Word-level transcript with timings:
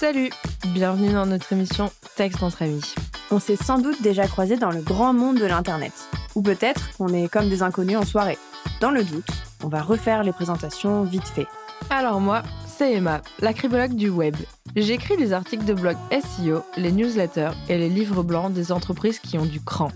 Salut, 0.00 0.30
bienvenue 0.68 1.12
dans 1.12 1.26
notre 1.26 1.52
émission 1.52 1.90
Texte 2.16 2.42
entre 2.42 2.62
amis. 2.62 2.94
On 3.30 3.38
s'est 3.38 3.54
sans 3.54 3.78
doute 3.78 4.00
déjà 4.00 4.26
croisés 4.26 4.56
dans 4.56 4.70
le 4.70 4.80
grand 4.80 5.12
monde 5.12 5.38
de 5.38 5.44
l'Internet. 5.44 5.92
Ou 6.34 6.40
peut-être 6.40 6.96
qu'on 6.96 7.12
est 7.12 7.28
comme 7.28 7.50
des 7.50 7.62
inconnus 7.62 7.98
en 7.98 8.06
soirée. 8.06 8.38
Dans 8.80 8.90
le 8.90 9.04
doute, 9.04 9.28
on 9.62 9.68
va 9.68 9.82
refaire 9.82 10.22
les 10.22 10.32
présentations 10.32 11.02
vite 11.02 11.28
fait. 11.28 11.46
Alors 11.90 12.18
moi, 12.18 12.42
c'est 12.66 12.94
Emma, 12.94 13.20
la 13.40 13.52
cribologue 13.52 13.94
du 13.94 14.08
web. 14.08 14.36
J'écris 14.74 15.18
les 15.18 15.34
articles 15.34 15.66
de 15.66 15.74
blog 15.74 15.98
SEO, 16.10 16.62
les 16.78 16.92
newsletters 16.92 17.52
et 17.68 17.76
les 17.76 17.90
livres 17.90 18.22
blancs 18.22 18.54
des 18.54 18.72
entreprises 18.72 19.18
qui 19.18 19.36
ont 19.36 19.44
du 19.44 19.60
cran. 19.60 19.90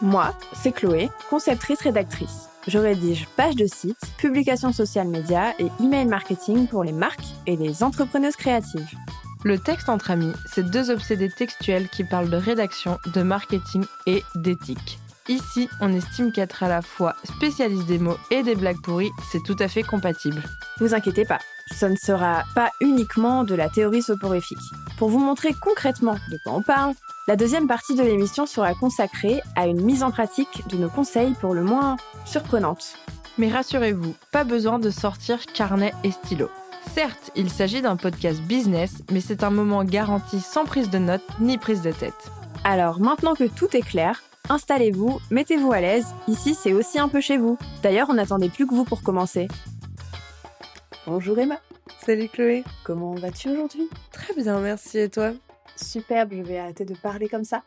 Moi, 0.00 0.36
c'est 0.52 0.70
Chloé, 0.70 1.08
conceptrice 1.30 1.80
rédactrice. 1.80 2.48
Je 2.68 2.78
rédige 2.78 3.26
pages 3.34 3.56
de 3.56 3.66
sites, 3.66 3.96
publications 4.18 4.72
sociales 4.72 5.08
médias 5.08 5.54
et 5.58 5.66
email 5.80 6.06
marketing 6.06 6.68
pour 6.68 6.84
les 6.84 6.92
marques 6.92 7.26
et 7.46 7.56
les 7.56 7.82
entrepreneuses 7.82 8.36
créatives. 8.36 8.86
Le 9.44 9.56
texte 9.58 9.88
entre 9.88 10.10
amis, 10.10 10.32
c'est 10.46 10.68
deux 10.68 10.90
obsédés 10.90 11.30
textuels 11.30 11.88
qui 11.88 12.02
parlent 12.02 12.30
de 12.30 12.36
rédaction, 12.36 12.98
de 13.14 13.22
marketing 13.22 13.84
et 14.06 14.24
d'éthique. 14.34 14.98
Ici, 15.28 15.68
on 15.80 15.92
estime 15.92 16.32
qu'être 16.32 16.62
à 16.62 16.68
la 16.68 16.82
fois 16.82 17.14
spécialiste 17.22 17.86
des 17.86 17.98
mots 17.98 18.16
et 18.30 18.42
des 18.42 18.56
blagues 18.56 18.80
pourries, 18.82 19.12
c'est 19.30 19.42
tout 19.44 19.56
à 19.60 19.68
fait 19.68 19.82
compatible. 19.82 20.42
Vous 20.78 20.94
inquiétez 20.94 21.24
pas, 21.24 21.38
ce 21.70 21.86
ne 21.86 21.96
sera 21.96 22.44
pas 22.54 22.70
uniquement 22.80 23.44
de 23.44 23.54
la 23.54 23.68
théorie 23.68 24.02
soporifique. 24.02 24.58
Pour 24.96 25.10
vous 25.10 25.18
montrer 25.18 25.54
concrètement 25.54 26.16
de 26.30 26.38
quoi 26.42 26.54
on 26.54 26.62
parle, 26.62 26.94
la 27.28 27.36
deuxième 27.36 27.68
partie 27.68 27.94
de 27.94 28.02
l'émission 28.02 28.46
sera 28.46 28.74
consacrée 28.74 29.40
à 29.54 29.66
une 29.66 29.82
mise 29.82 30.02
en 30.02 30.10
pratique 30.10 30.66
de 30.68 30.78
nos 30.78 30.88
conseils 30.88 31.34
pour 31.40 31.54
le 31.54 31.62
moins 31.62 31.96
surprenantes. 32.24 32.96
Mais 33.36 33.50
rassurez-vous, 33.50 34.14
pas 34.32 34.44
besoin 34.44 34.78
de 34.78 34.90
sortir 34.90 35.44
carnet 35.46 35.92
et 36.02 36.10
stylo. 36.10 36.48
Certes, 36.98 37.30
il 37.36 37.48
s'agit 37.48 37.80
d'un 37.80 37.94
podcast 37.94 38.42
business, 38.42 39.04
mais 39.12 39.20
c'est 39.20 39.44
un 39.44 39.50
moment 39.50 39.84
garanti 39.84 40.40
sans 40.40 40.64
prise 40.64 40.90
de 40.90 40.98
notes 40.98 41.22
ni 41.38 41.56
prise 41.56 41.80
de 41.80 41.92
tête. 41.92 42.28
Alors 42.64 42.98
maintenant 42.98 43.36
que 43.36 43.44
tout 43.44 43.76
est 43.76 43.86
clair, 43.86 44.20
installez-vous, 44.48 45.20
mettez-vous 45.30 45.70
à 45.70 45.80
l'aise, 45.80 46.06
ici 46.26 46.56
c'est 46.56 46.72
aussi 46.72 46.98
un 46.98 47.08
peu 47.08 47.20
chez 47.20 47.36
vous. 47.36 47.56
D'ailleurs, 47.84 48.10
on 48.10 48.14
n'attendait 48.14 48.48
plus 48.48 48.66
que 48.66 48.74
vous 48.74 48.82
pour 48.82 49.04
commencer. 49.04 49.46
Bonjour 51.06 51.38
Emma, 51.38 51.60
Salut 52.04 52.28
Chloé. 52.28 52.64
comment 52.82 53.14
vas-tu 53.14 53.48
aujourd'hui? 53.50 53.88
Très 54.10 54.34
bien, 54.34 54.58
merci 54.58 54.98
et 54.98 55.08
toi? 55.08 55.34
Superbe, 55.76 56.32
je 56.32 56.42
vais 56.42 56.58
arrêter 56.58 56.84
de 56.84 56.96
parler 56.96 57.28
comme 57.28 57.44
ça. 57.44 57.62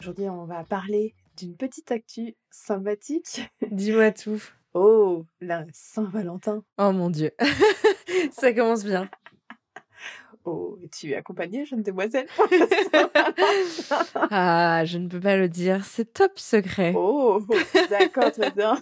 Aujourd'hui, 0.00 0.30
on 0.30 0.46
va 0.46 0.64
parler 0.64 1.14
d'une 1.36 1.54
petite 1.54 1.92
actu 1.92 2.34
sympathique. 2.50 3.42
Dis-moi 3.70 4.10
tout. 4.12 4.42
Oh, 4.74 5.24
la 5.40 5.64
Saint-Valentin. 5.72 6.64
Oh 6.78 6.90
mon 6.92 7.08
dieu. 7.08 7.30
Ça 8.32 8.52
commence 8.52 8.84
bien. 8.84 9.08
Oh, 10.46 10.78
tu 10.92 11.12
es 11.12 11.14
accompagnée, 11.14 11.64
jeune 11.64 11.82
demoiselle 11.82 12.26
Ah, 14.30 14.82
je 14.84 14.98
ne 14.98 15.08
peux 15.08 15.18
pas 15.18 15.38
le 15.38 15.48
dire, 15.48 15.86
c'est 15.86 16.12
top 16.12 16.38
secret. 16.38 16.92
Oh, 16.94 17.42
d'accord, 17.88 18.30
très 18.30 18.50
bien. 18.50 18.76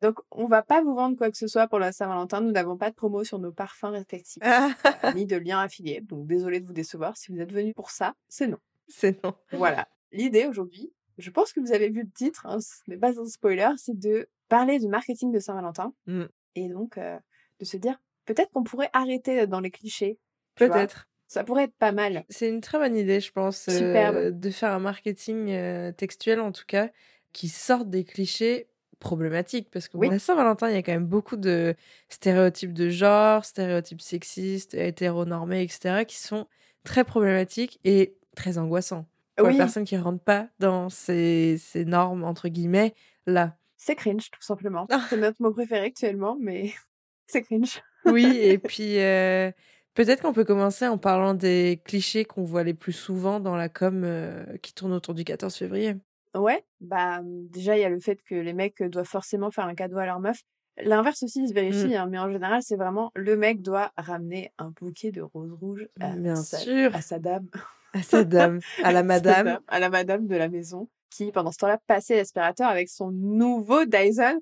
Donc, 0.00 0.16
on 0.30 0.46
va 0.46 0.62
pas 0.62 0.82
vous 0.82 0.94
vendre 0.94 1.18
quoi 1.18 1.30
que 1.30 1.36
ce 1.36 1.46
soit 1.46 1.68
pour 1.68 1.78
la 1.78 1.92
Saint-Valentin. 1.92 2.40
Nous 2.40 2.52
n'avons 2.52 2.78
pas 2.78 2.88
de 2.88 2.94
promo 2.94 3.22
sur 3.22 3.38
nos 3.38 3.52
parfums 3.52 3.90
respectifs, 3.92 4.42
Ah, 4.42 4.70
ni 5.14 5.26
de 5.26 5.36
lien 5.36 5.60
affilié. 5.60 6.00
Donc, 6.00 6.26
désolé 6.26 6.60
de 6.60 6.66
vous 6.66 6.72
décevoir. 6.72 7.18
Si 7.18 7.30
vous 7.30 7.40
êtes 7.40 7.52
venu 7.52 7.74
pour 7.74 7.90
ça, 7.90 8.14
c'est 8.30 8.46
non. 8.46 8.58
c'est 8.88 9.22
non. 9.22 9.34
Voilà. 9.52 9.88
L'idée 10.10 10.46
aujourd'hui, 10.46 10.90
je 11.18 11.30
pense 11.30 11.52
que 11.52 11.60
vous 11.60 11.72
avez 11.72 11.88
vu 11.88 12.02
le 12.02 12.10
titre, 12.10 12.46
hein, 12.46 12.58
ce 12.60 12.88
n'est 12.88 12.96
pas 12.96 13.18
un 13.20 13.26
spoiler, 13.26 13.68
c'est 13.76 13.98
de 13.98 14.28
parler 14.48 14.78
de 14.78 14.86
marketing 14.86 15.32
de 15.32 15.38
Saint-Valentin. 15.38 15.92
Mm. 16.06 16.24
Et 16.54 16.68
donc, 16.68 16.98
euh, 16.98 17.18
de 17.58 17.64
se 17.64 17.76
dire, 17.76 17.98
peut-être 18.26 18.50
qu'on 18.50 18.64
pourrait 18.64 18.90
arrêter 18.92 19.46
dans 19.46 19.60
les 19.60 19.70
clichés. 19.70 20.18
Peut-être. 20.54 21.08
Ça 21.28 21.44
pourrait 21.44 21.64
être 21.64 21.74
pas 21.76 21.92
mal. 21.92 22.24
C'est 22.28 22.48
une 22.48 22.60
très 22.60 22.78
bonne 22.78 22.94
idée, 22.94 23.20
je 23.20 23.32
pense, 23.32 23.68
euh, 23.68 23.78
Superbe. 23.78 24.38
de 24.38 24.50
faire 24.50 24.72
un 24.72 24.78
marketing 24.78 25.50
euh, 25.50 25.90
textuel 25.90 26.40
en 26.40 26.52
tout 26.52 26.66
cas, 26.66 26.90
qui 27.32 27.48
sorte 27.48 27.88
des 27.88 28.04
clichés 28.04 28.68
problématiques. 28.98 29.70
Parce 29.70 29.88
que 29.88 29.96
Oui. 29.96 30.10
la 30.10 30.18
Saint-Valentin, 30.18 30.68
il 30.68 30.74
y 30.74 30.78
a 30.78 30.82
quand 30.82 30.92
même 30.92 31.06
beaucoup 31.06 31.36
de 31.36 31.74
stéréotypes 32.10 32.74
de 32.74 32.90
genre, 32.90 33.46
stéréotypes 33.46 34.02
sexistes, 34.02 34.74
hétéronormés, 34.74 35.62
etc., 35.62 36.04
qui 36.06 36.18
sont 36.18 36.46
très 36.84 37.04
problématiques 37.04 37.80
et 37.84 38.14
très 38.36 38.58
angoissants. 38.58 39.06
Pour 39.36 39.46
Oui. 39.46 39.52
les 39.52 39.58
personnes 39.58 39.84
qui 39.84 39.96
ne 39.96 40.02
rentrent 40.02 40.22
pas 40.22 40.48
dans 40.58 40.88
ces, 40.88 41.56
ces 41.58 41.84
normes, 41.84 42.24
entre 42.24 42.48
guillemets, 42.48 42.94
là. 43.26 43.56
C'est 43.76 43.94
cringe, 43.96 44.30
tout 44.30 44.42
simplement. 44.42 44.86
C'est 45.10 45.16
notre 45.16 45.40
mot 45.42 45.52
préféré 45.52 45.86
actuellement, 45.86 46.36
mais 46.40 46.72
c'est 47.26 47.42
cringe. 47.42 47.82
Oui, 48.04 48.26
et 48.36 48.58
puis 48.58 48.98
euh, 49.00 49.50
peut-être 49.94 50.22
qu'on 50.22 50.32
peut 50.32 50.44
commencer 50.44 50.86
en 50.86 50.98
parlant 50.98 51.34
des 51.34 51.80
clichés 51.84 52.24
qu'on 52.24 52.44
voit 52.44 52.62
les 52.62 52.74
plus 52.74 52.92
souvent 52.92 53.40
dans 53.40 53.56
la 53.56 53.68
com 53.68 54.02
euh, 54.04 54.44
qui 54.58 54.72
tourne 54.74 54.92
autour 54.92 55.14
du 55.14 55.24
14 55.24 55.54
février. 55.56 55.96
Ouais, 56.34 56.64
bah 56.80 57.18
hum, 57.20 57.46
déjà 57.48 57.76
il 57.76 57.80
y 57.80 57.84
a 57.84 57.90
le 57.90 58.00
fait 58.00 58.22
que 58.22 58.34
les 58.34 58.52
mecs 58.52 58.80
euh, 58.82 58.88
doivent 58.88 59.06
forcément 59.06 59.50
faire 59.50 59.66
un 59.66 59.74
cadeau 59.74 59.98
à 59.98 60.06
leur 60.06 60.20
meuf. 60.20 60.40
L'inverse 60.78 61.22
aussi 61.22 61.46
se 61.46 61.52
vérifie, 61.52 61.94
hein, 61.94 62.06
mais 62.10 62.18
en 62.18 62.30
général 62.30 62.62
c'est 62.62 62.76
vraiment 62.76 63.10
le 63.14 63.36
mec 63.36 63.60
doit 63.60 63.92
ramener 63.98 64.52
un 64.58 64.70
bouquet 64.70 65.10
de 65.12 65.20
roses 65.20 65.52
rouges 65.52 65.86
à, 66.00 66.08
Bien 66.16 66.36
sa, 66.36 66.56
sûr. 66.58 66.94
à 66.96 67.02
sa 67.02 67.18
dame, 67.18 67.46
À 67.92 68.02
sa 68.02 68.24
dame, 68.24 68.60
à 68.82 68.92
la 68.92 69.02
madame. 69.02 69.46
dame, 69.46 69.60
à 69.68 69.78
la 69.78 69.90
madame 69.90 70.26
de 70.26 70.36
la 70.36 70.48
maison, 70.48 70.88
qui 71.10 71.30
pendant 71.32 71.52
ce 71.52 71.58
temps-là 71.58 71.78
passait 71.86 72.16
l'aspirateur 72.16 72.68
avec 72.68 72.88
son 72.88 73.10
nouveau 73.10 73.84
Dyson 73.84 74.40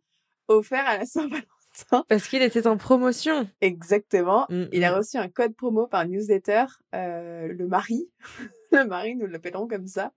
offert 0.48 0.86
à 0.86 0.98
la 0.98 1.06
Saint-Valentin. 1.06 2.04
Parce 2.08 2.26
qu'il 2.28 2.42
était 2.42 2.66
en 2.66 2.76
promotion. 2.76 3.48
Exactement. 3.60 4.46
Mm, 4.50 4.64
Il 4.72 4.84
a 4.84 4.92
mm. 4.92 4.96
reçu 4.96 5.16
un 5.16 5.28
code 5.28 5.54
promo 5.54 5.86
par 5.86 6.06
newsletter, 6.06 6.64
euh, 6.94 7.48
le 7.48 7.66
mari, 7.66 8.08
le 8.72 8.84
mari 8.84 9.16
nous 9.16 9.26
l'appellerons 9.26 9.66
comme 9.68 9.86
ça. 9.86 10.12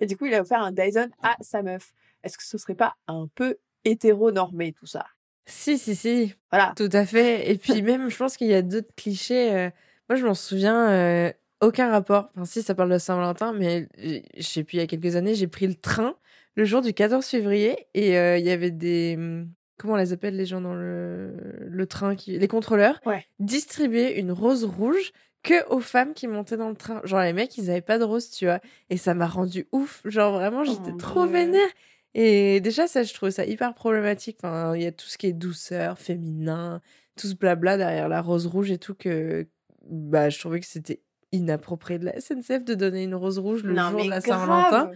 Et 0.00 0.06
du 0.06 0.16
coup 0.16 0.26
il 0.26 0.34
a 0.34 0.40
offert 0.42 0.60
un 0.62 0.72
Dyson 0.72 1.08
à 1.22 1.36
sa 1.40 1.62
meuf. 1.62 1.92
Est-ce 2.22 2.36
que 2.38 2.44
ce 2.44 2.58
serait 2.58 2.74
pas 2.74 2.94
un 3.08 3.28
peu 3.34 3.56
hétéronormé 3.84 4.72
tout 4.72 4.86
ça? 4.86 5.06
Si, 5.48 5.78
si, 5.78 5.94
si, 5.94 6.34
Voilà. 6.50 6.72
tout 6.76 6.88
à 6.92 7.06
fait. 7.06 7.48
Et 7.50 7.56
puis 7.56 7.80
même, 7.82 8.08
je 8.08 8.16
pense 8.16 8.36
qu'il 8.36 8.48
y 8.48 8.54
a 8.54 8.62
d'autres 8.62 8.92
clichés. 8.96 9.54
euh, 9.54 9.70
Moi, 10.08 10.16
je 10.16 10.26
m'en 10.26 10.34
souviens, 10.34 10.90
euh, 10.90 11.32
aucun 11.60 11.90
rapport. 11.90 12.30
Enfin, 12.34 12.44
si, 12.44 12.62
ça 12.62 12.74
parle 12.74 12.90
de 12.92 12.98
Saint-Valentin, 12.98 13.52
mais 13.52 13.88
je 14.36 14.42
sais 14.42 14.64
plus, 14.64 14.76
il 14.76 14.80
y 14.80 14.82
a 14.82 14.86
quelques 14.86 15.16
années, 15.16 15.34
j'ai 15.34 15.46
pris 15.46 15.66
le 15.66 15.74
train 15.74 16.16
le 16.54 16.64
jour 16.64 16.80
du 16.80 16.92
14 16.94 17.24
février 17.26 17.86
et 17.94 18.18
euh, 18.18 18.38
il 18.38 18.44
y 18.46 18.50
avait 18.50 18.70
des... 18.70 19.14
hum, 19.18 19.48
Comment 19.78 19.92
on 19.92 19.96
les 19.96 20.14
appelle 20.14 20.36
les 20.36 20.46
gens 20.46 20.62
dans 20.62 20.74
le, 20.74 21.34
le 21.60 21.86
train 21.86 22.14
qui... 22.16 22.38
Les 22.38 22.48
contrôleurs 22.48 22.98
Ouais. 23.04 23.26
distribuer 23.40 24.18
une 24.18 24.32
rose 24.32 24.64
rouge 24.64 25.12
que 25.42 25.68
aux 25.68 25.80
femmes 25.80 26.14
qui 26.14 26.26
montaient 26.28 26.56
dans 26.56 26.70
le 26.70 26.74
train. 26.76 27.02
Genre 27.04 27.20
les 27.20 27.34
mecs, 27.34 27.58
ils 27.58 27.70
avaient 27.70 27.82
pas 27.82 27.98
de 27.98 28.04
rose, 28.04 28.30
tu 28.30 28.46
vois. 28.46 28.60
Et 28.88 28.96
ça 28.96 29.12
m'a 29.12 29.26
rendu 29.26 29.68
ouf. 29.72 30.00
Genre 30.06 30.32
vraiment, 30.32 30.64
j'étais 30.64 30.92
mon 30.92 30.96
trop 30.96 31.26
vénère. 31.26 31.68
Et 32.14 32.60
déjà, 32.62 32.86
ça, 32.86 33.02
je 33.02 33.12
trouve 33.12 33.28
ça 33.28 33.44
hyper 33.44 33.74
problématique. 33.74 34.38
Enfin, 34.42 34.74
il 34.74 34.82
y 34.82 34.86
a 34.86 34.92
tout 34.92 35.06
ce 35.06 35.18
qui 35.18 35.26
est 35.26 35.34
douceur, 35.34 35.98
féminin, 35.98 36.80
tout 37.20 37.26
ce 37.26 37.34
blabla 37.34 37.76
derrière 37.76 38.08
la 38.08 38.22
rose 38.22 38.46
rouge 38.46 38.70
et 38.70 38.78
tout 38.78 38.94
que 38.94 39.46
bah, 39.90 40.30
je 40.30 40.38
trouvais 40.40 40.60
que 40.60 40.66
c'était 40.66 41.02
inapproprié 41.32 41.98
de 41.98 42.06
la 42.06 42.20
SNCF 42.20 42.64
de 42.64 42.74
donner 42.74 43.04
une 43.04 43.14
rose 43.14 43.38
rouge 43.38 43.62
le 43.62 43.74
non 43.74 43.90
jour 43.90 44.04
de 44.04 44.10
la 44.10 44.20
Saint-Valentin. 44.20 44.90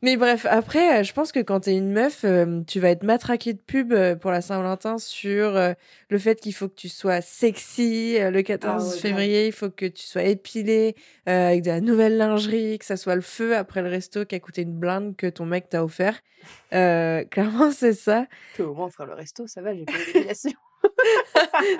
Mais 0.00 0.16
bref, 0.16 0.46
après, 0.48 1.00
euh, 1.00 1.02
je 1.02 1.12
pense 1.12 1.32
que 1.32 1.40
quand 1.40 1.60
t'es 1.60 1.76
une 1.76 1.90
meuf, 1.90 2.24
euh, 2.24 2.60
tu 2.68 2.78
vas 2.78 2.90
être 2.90 3.02
matraquée 3.02 3.52
de 3.52 3.58
pub 3.58 3.92
euh, 3.92 4.14
pour 4.14 4.30
la 4.30 4.40
Saint-Valentin 4.40 4.96
sur 4.98 5.54
le 6.08 6.18
fait 6.18 6.40
qu'il 6.40 6.54
faut 6.54 6.68
que 6.68 6.76
tu 6.76 6.88
sois 6.88 7.20
sexy. 7.20 8.16
le 8.20 8.42
14 8.42 8.70
Ah 8.80 8.94
ouais, 8.94 9.00
février, 9.00 9.46
il 9.48 9.52
faut 9.52 9.70
que 9.70 9.86
tu 9.86 10.06
sois 10.06 10.22
épilée 10.22 10.94
euh, 11.28 11.48
avec 11.48 11.62
de 11.62 11.70
la 11.70 11.80
nouvelle 11.80 12.16
lingerie, 12.16 12.78
que 12.78 12.84
ça 12.84 12.96
soit 12.96 13.16
le 13.16 13.22
feu 13.22 13.56
après 13.56 13.82
le 13.82 13.88
resto 13.88 14.24
qui 14.24 14.36
a 14.36 14.40
coûté 14.40 14.62
une 14.62 14.78
blinde 14.78 15.16
que 15.16 15.26
ton 15.26 15.46
mec 15.46 15.68
t'a 15.68 15.82
offert. 15.82 16.20
Euh, 16.72 17.24
clairement, 17.30 17.72
c'est 17.72 17.94
ça. 17.94 18.26
Que 18.56 18.62
au 18.62 18.74
moins 18.74 18.90
fera 18.90 19.04
le 19.04 19.14
resto, 19.14 19.48
ça 19.48 19.62
va, 19.62 19.74
j'ai 19.74 19.84
payé 19.84 19.98
l'épilation. 20.14 20.52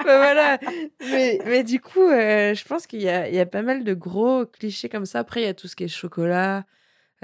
Bah 0.04 0.16
voilà. 0.18 0.58
Mais, 1.00 1.38
mais 1.44 1.64
du 1.64 1.80
coup, 1.80 2.00
euh, 2.08 2.54
je 2.54 2.64
pense 2.64 2.86
qu'il 2.86 3.02
y 3.02 3.08
a, 3.08 3.28
il 3.28 3.34
y 3.34 3.40
a 3.40 3.46
pas 3.46 3.62
mal 3.62 3.84
de 3.84 3.94
gros 3.94 4.46
clichés 4.46 4.88
comme 4.88 5.06
ça. 5.06 5.20
Après, 5.20 5.42
il 5.42 5.44
y 5.44 5.48
a 5.48 5.54
tout 5.54 5.68
ce 5.68 5.76
qui 5.76 5.84
est 5.84 5.88
chocolat. 5.88 6.64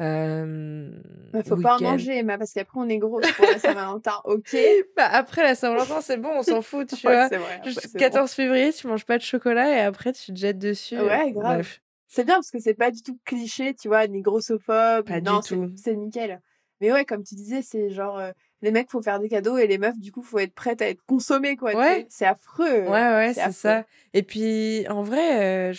Euh, 0.00 0.90
Mais 1.32 1.44
faut 1.44 1.56
pas 1.56 1.76
en 1.76 1.80
manger, 1.80 2.18
Emma, 2.18 2.36
parce 2.36 2.52
qu'après 2.52 2.80
on 2.80 2.88
est 2.88 2.98
pour 2.98 3.20
la 3.20 3.58
Saint-Valentin, 3.60 4.20
ok 4.24 4.56
Bah, 4.96 5.06
après 5.12 5.44
la 5.44 5.54
Saint-Valentin, 5.54 6.00
c'est 6.00 6.16
bon, 6.16 6.30
on 6.34 6.42
s'en 6.42 6.62
fout, 6.62 6.88
tu 6.88 7.06
Ouais, 7.06 7.12
vois. 7.14 7.28
vrai. 7.28 7.54
après, 7.58 7.70
Juste 7.70 7.88
c'est 7.92 7.98
14 7.98 8.32
février, 8.32 8.72
tu 8.72 8.88
manges 8.88 9.04
pas 9.04 9.18
de 9.18 9.22
chocolat 9.22 9.70
et 9.76 9.80
après 9.80 10.12
tu 10.12 10.32
te 10.32 10.38
jettes 10.38 10.58
dessus. 10.58 10.98
Ouais, 10.98 11.28
euh, 11.28 11.30
grave. 11.30 11.54
Bref. 11.58 11.80
C'est 12.08 12.24
bien 12.24 12.34
parce 12.34 12.50
que 12.50 12.58
c'est 12.58 12.74
pas 12.74 12.90
du 12.90 13.02
tout 13.02 13.18
cliché, 13.24 13.74
tu 13.74 13.86
vois, 13.86 14.06
ni 14.08 14.20
grossophobe. 14.20 15.06
Pas 15.06 15.20
du 15.20 15.26
non, 15.30 15.40
tout. 15.40 15.70
C'est 15.76 15.94
nickel. 15.94 16.40
Mais 16.80 16.92
ouais, 16.92 17.04
comme 17.04 17.22
tu 17.22 17.36
disais, 17.36 17.62
c'est 17.62 17.90
genre 17.90 18.18
euh, 18.18 18.32
les 18.64 18.70
mecs 18.70 18.90
faut 18.90 19.02
faire 19.02 19.20
des 19.20 19.28
cadeaux 19.28 19.58
et 19.58 19.66
les 19.66 19.78
meufs 19.78 19.98
du 19.98 20.10
coup 20.10 20.22
faut 20.22 20.38
être 20.38 20.54
prêtes 20.54 20.80
à 20.82 20.88
être 20.88 21.04
consommées 21.06 21.56
quoi. 21.56 21.74
Ouais. 21.74 22.06
C'est 22.08 22.24
affreux. 22.24 22.82
Ouais, 22.84 22.88
ouais, 22.88 23.32
c'est 23.34 23.52
ça. 23.52 23.84
Et 24.14 24.22
puis, 24.22 24.86
en 24.88 25.02
vrai, 25.02 25.70
euh, 25.70 25.74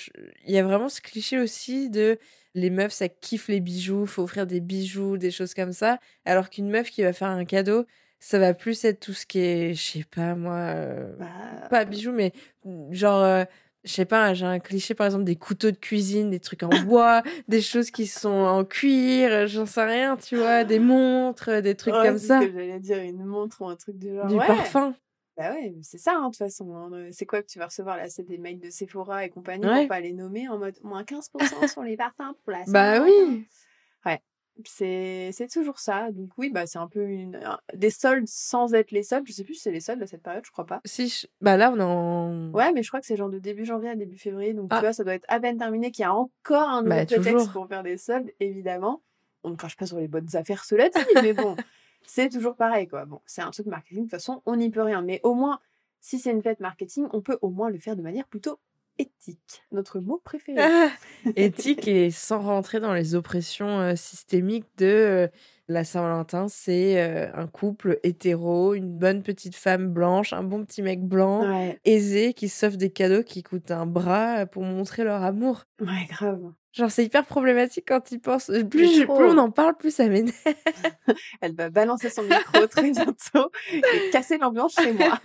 il 0.45 0.53
y 0.53 0.57
a 0.57 0.63
vraiment 0.63 0.87
ce 0.89 1.01
cliché 1.01 1.39
aussi 1.39 1.89
de 1.89 2.19
les 2.53 2.69
meufs, 2.69 2.93
ça 2.93 3.09
kiffe 3.09 3.47
les 3.47 3.59
bijoux, 3.59 4.05
faut 4.05 4.23
offrir 4.23 4.45
des 4.45 4.61
bijoux, 4.61 5.17
des 5.17 5.31
choses 5.31 5.53
comme 5.53 5.73
ça. 5.73 5.99
Alors 6.25 6.49
qu'une 6.49 6.69
meuf 6.69 6.89
qui 6.89 7.01
va 7.01 7.11
faire 7.11 7.27
un 7.27 7.43
cadeau, 7.43 7.85
ça 8.19 8.39
va 8.39 8.53
plus 8.53 8.85
être 8.85 8.99
tout 8.99 9.13
ce 9.13 9.25
qui 9.25 9.39
est, 9.39 9.73
je 9.73 9.81
sais 9.81 10.05
pas 10.15 10.35
moi, 10.35 10.55
euh, 10.55 11.13
Bah, 11.17 11.67
pas 11.69 11.85
bijoux, 11.85 12.13
mais 12.13 12.31
genre 12.91 13.23
euh, 13.23 13.43
je 13.85 13.91
sais 13.91 14.05
pas, 14.05 14.33
j'ai 14.33 14.45
un 14.45 14.59
cliché 14.59 14.93
par 14.95 15.05
exemple 15.05 15.23
des 15.23 15.35
couteaux 15.35 15.71
de 15.71 15.77
cuisine, 15.77 16.29
des 16.29 16.39
trucs 16.39 16.63
en 16.63 16.69
bois, 16.85 17.23
des 17.47 17.61
choses 17.61 17.91
qui 17.91 18.07
sont 18.07 18.29
en 18.29 18.65
cuir, 18.65 19.47
j'en 19.47 19.65
sais 19.65 19.85
rien, 19.85 20.17
tu 20.17 20.37
vois, 20.37 20.63
des 20.63 20.79
montres, 20.79 21.61
des 21.61 21.75
trucs 21.75 21.93
comme 21.93 22.17
ça. 22.17 22.41
J'allais 22.41 22.79
dire 22.79 23.01
une 23.01 23.23
montre 23.23 23.61
ou 23.61 23.67
un 23.67 23.75
truc 23.75 23.97
du 23.97 24.13
genre. 24.13 24.27
Du 24.27 24.37
parfum. 24.37 24.95
Bah 25.37 25.51
ouais, 25.51 25.75
c'est 25.81 25.97
ça, 25.97 26.13
hein, 26.15 26.21
de 26.21 26.25
toute 26.27 26.37
façon. 26.37 26.73
Hein, 26.73 27.09
c'est 27.11 27.25
quoi 27.25 27.41
que 27.41 27.47
tu 27.47 27.59
vas 27.59 27.65
recevoir 27.65 27.97
là 27.97 28.09
C'est 28.09 28.23
des 28.23 28.37
mails 28.37 28.59
de 28.59 28.69
Sephora 28.69 29.25
et 29.25 29.29
compagnie 29.29 29.67
pour 29.67 29.87
pas 29.87 29.99
les 29.99 30.13
nommer 30.13 30.47
en 30.47 30.57
mode 30.57 30.77
moins 30.81 31.03
15% 31.03 31.67
sur 31.67 31.83
les 31.83 31.97
parfums 31.97 32.33
pour 32.43 32.51
la 32.53 32.63
Bah 32.67 33.01
oui 33.01 33.45
Ouais, 34.05 34.21
c'est 34.63 35.47
toujours 35.51 35.79
ça. 35.79 36.11
Donc 36.11 36.29
oui, 36.37 36.49
bah 36.49 36.65
c'est 36.65 36.77
un 36.77 36.87
peu 36.87 37.07
une... 37.07 37.39
des 37.73 37.89
soldes 37.89 38.27
sans 38.27 38.73
être 38.73 38.91
les 38.91 39.03
soldes. 39.03 39.27
Je 39.27 39.33
sais 39.33 39.43
plus 39.43 39.55
si 39.55 39.61
c'est 39.61 39.71
les 39.71 39.79
soldes 39.79 40.01
à 40.01 40.07
cette 40.07 40.23
période, 40.23 40.43
je 40.45 40.51
crois 40.51 40.65
pas. 40.65 40.81
Si, 40.85 41.27
bah 41.41 41.57
là 41.57 41.71
on 41.71 41.79
est 41.79 41.83
en... 41.83 42.51
Ouais, 42.51 42.71
mais 42.71 42.83
je 42.83 42.89
crois 42.89 42.99
que 42.99 43.05
c'est 43.05 43.17
genre 43.17 43.29
de 43.29 43.39
début 43.39 43.65
janvier 43.65 43.89
à 43.89 43.95
début 43.95 44.17
février. 44.17 44.53
Donc 44.53 44.69
tu 44.69 44.75
ah. 44.75 44.79
vois, 44.79 44.93
ça 44.93 45.03
doit 45.03 45.15
être 45.15 45.25
à 45.27 45.39
peine 45.39 45.57
terminé 45.57 45.91
qu'il 45.91 46.03
y 46.03 46.05
a 46.05 46.13
encore 46.13 46.69
un 46.69 46.83
nouveau 46.83 46.95
bah, 46.95 47.05
prétexte 47.05 47.51
pour 47.51 47.67
faire 47.67 47.83
des 47.83 47.97
soldes, 47.97 48.31
évidemment. 48.39 49.01
On 49.43 49.51
ne 49.51 49.55
crache 49.55 49.77
pas 49.77 49.85
sur 49.85 49.99
les 49.99 50.07
bonnes 50.07 50.35
affaires, 50.35 50.63
cela 50.63 50.89
dit, 50.89 50.99
mais 51.21 51.33
bon 51.33 51.55
c'est 52.07 52.29
toujours 52.29 52.55
pareil, 52.55 52.87
quoi. 52.87 53.05
Bon, 53.05 53.21
c'est 53.25 53.41
un 53.41 53.51
truc 53.51 53.67
marketing, 53.67 53.99
de 53.99 54.03
toute 54.03 54.11
façon, 54.11 54.41
on 54.45 54.55
n'y 54.55 54.69
peut 54.69 54.81
rien. 54.81 55.01
Mais 55.01 55.19
au 55.23 55.33
moins, 55.33 55.59
si 55.99 56.19
c'est 56.19 56.31
une 56.31 56.41
fête 56.41 56.59
marketing, 56.59 57.07
on 57.13 57.21
peut 57.21 57.37
au 57.41 57.49
moins 57.49 57.69
le 57.69 57.79
faire 57.79 57.95
de 57.95 58.01
manière 58.01 58.27
plutôt 58.27 58.59
éthique. 58.97 59.63
Notre 59.71 59.99
mot 59.99 60.21
préféré. 60.23 60.61
éthique 61.35 61.87
et 61.87 62.11
sans 62.11 62.39
rentrer 62.41 62.79
dans 62.79 62.93
les 62.93 63.15
oppressions 63.15 63.79
euh, 63.79 63.95
systémiques 63.95 64.67
de 64.77 64.85
euh, 64.85 65.27
la 65.67 65.83
Saint-Valentin, 65.83 66.47
c'est 66.47 67.01
euh, 67.01 67.31
un 67.33 67.47
couple 67.47 67.99
hétéro, 68.03 68.73
une 68.73 68.97
bonne 68.97 69.23
petite 69.23 69.55
femme 69.55 69.89
blanche, 69.89 70.33
un 70.33 70.43
bon 70.43 70.63
petit 70.63 70.81
mec 70.81 71.01
blanc, 71.01 71.75
aisé, 71.85 72.33
qui 72.33 72.49
s'offre 72.49 72.77
des 72.77 72.91
cadeaux 72.91 73.23
qui 73.23 73.41
coûtent 73.41 73.71
un 73.71 73.87
bras 73.87 74.45
pour 74.45 74.63
montrer 74.63 75.03
leur 75.03 75.23
amour. 75.23 75.63
Ouais, 75.81 76.05
grave. 76.07 76.51
Genre, 76.75 76.91
c'est 76.91 77.05
hyper 77.05 77.25
problématique 77.25 77.85
quand 77.87 78.11
il 78.11 78.19
pense. 78.19 78.51
Plus, 78.69 79.05
plus 79.05 79.07
on 79.07 79.37
en 79.37 79.49
parle, 79.49 79.77
plus 79.77 79.95
ça 79.95 80.07
m'énerve. 80.09 80.35
Elle 81.41 81.55
va 81.55 81.69
balancer 81.69 82.09
son 82.09 82.23
micro 82.23 82.67
très 82.67 82.91
bientôt 82.91 83.49
et 83.71 84.09
casser 84.11 84.37
l'ambiance 84.37 84.75
chez 84.75 84.91
moi. 84.91 85.19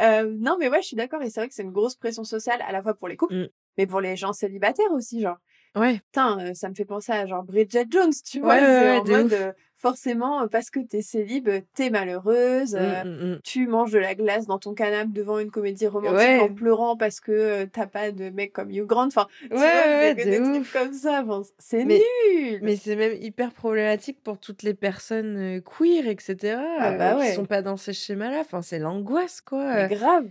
Euh, 0.00 0.30
non, 0.38 0.56
mais 0.58 0.68
ouais, 0.68 0.82
je 0.82 0.88
suis 0.88 0.96
d'accord. 0.96 1.22
Et 1.22 1.30
c'est 1.30 1.40
vrai 1.40 1.48
que 1.48 1.54
c'est 1.54 1.62
une 1.62 1.72
grosse 1.72 1.96
pression 1.96 2.24
sociale 2.24 2.62
à 2.66 2.72
la 2.72 2.82
fois 2.82 2.94
pour 2.94 3.08
les 3.08 3.16
couples, 3.16 3.34
mmh. 3.34 3.48
mais 3.78 3.86
pour 3.86 4.00
les 4.00 4.16
gens 4.16 4.32
célibataires 4.32 4.92
aussi, 4.92 5.20
genre. 5.20 5.38
Ouais. 5.74 6.00
Putain, 6.06 6.38
euh, 6.40 6.54
ça 6.54 6.68
me 6.68 6.74
fait 6.74 6.86
penser 6.86 7.12
à 7.12 7.26
genre 7.26 7.42
Bridget 7.42 7.86
Jones, 7.90 8.12
tu 8.24 8.40
vois. 8.40 8.58
c'est 8.58 8.98
en 8.98 9.04
mode, 9.04 9.32
euh, 9.32 9.52
forcément, 9.76 10.42
euh, 10.42 10.46
parce 10.46 10.70
que 10.70 10.80
t'es 10.80 11.02
célib, 11.02 11.48
t'es 11.74 11.90
malheureuse, 11.90 12.74
mmh, 12.74 13.08
mmh, 13.08 13.40
tu 13.44 13.66
manges 13.66 13.92
de 13.92 13.98
la 13.98 14.14
glace 14.14 14.46
dans 14.46 14.58
ton 14.58 14.74
canapé 14.74 15.10
devant 15.12 15.38
une 15.38 15.50
comédie 15.50 15.86
romantique 15.86 16.40
en 16.42 16.52
pleurant 16.52 16.96
parce 16.96 17.20
que 17.20 17.64
t'as 17.64 17.86
pas 17.86 18.10
de 18.10 18.30
mec 18.30 18.52
comme 18.52 18.70
Hugh 18.70 18.86
Grant. 18.86 19.06
Enfin, 19.06 19.26
ouais, 19.50 19.56
ouais, 19.58 20.14
des 20.14 20.40
trucs 20.40 20.72
comme 20.72 20.92
ça. 20.92 21.24
c'est 21.58 21.84
nul. 21.84 22.58
Mais 22.62 22.76
c'est 22.76 22.96
même 22.96 23.16
hyper 23.20 23.52
problématique 23.52 24.22
pour 24.22 24.38
toutes 24.38 24.62
les 24.62 24.74
personnes 24.74 25.60
queer, 25.62 26.06
etc. 26.08 26.58
Ah 26.78 26.92
bah 26.92 27.16
qui 27.20 27.32
sont 27.32 27.46
pas 27.46 27.62
dans 27.62 27.76
ces 27.76 27.92
schémas-là. 27.92 28.40
Enfin, 28.40 28.62
c'est 28.62 28.78
l'angoisse, 28.78 29.40
quoi. 29.40 29.86
grave. 29.88 30.28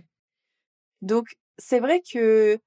Donc, 1.02 1.28
c'est 1.58 1.80
vrai 1.80 2.00
que 2.00 2.58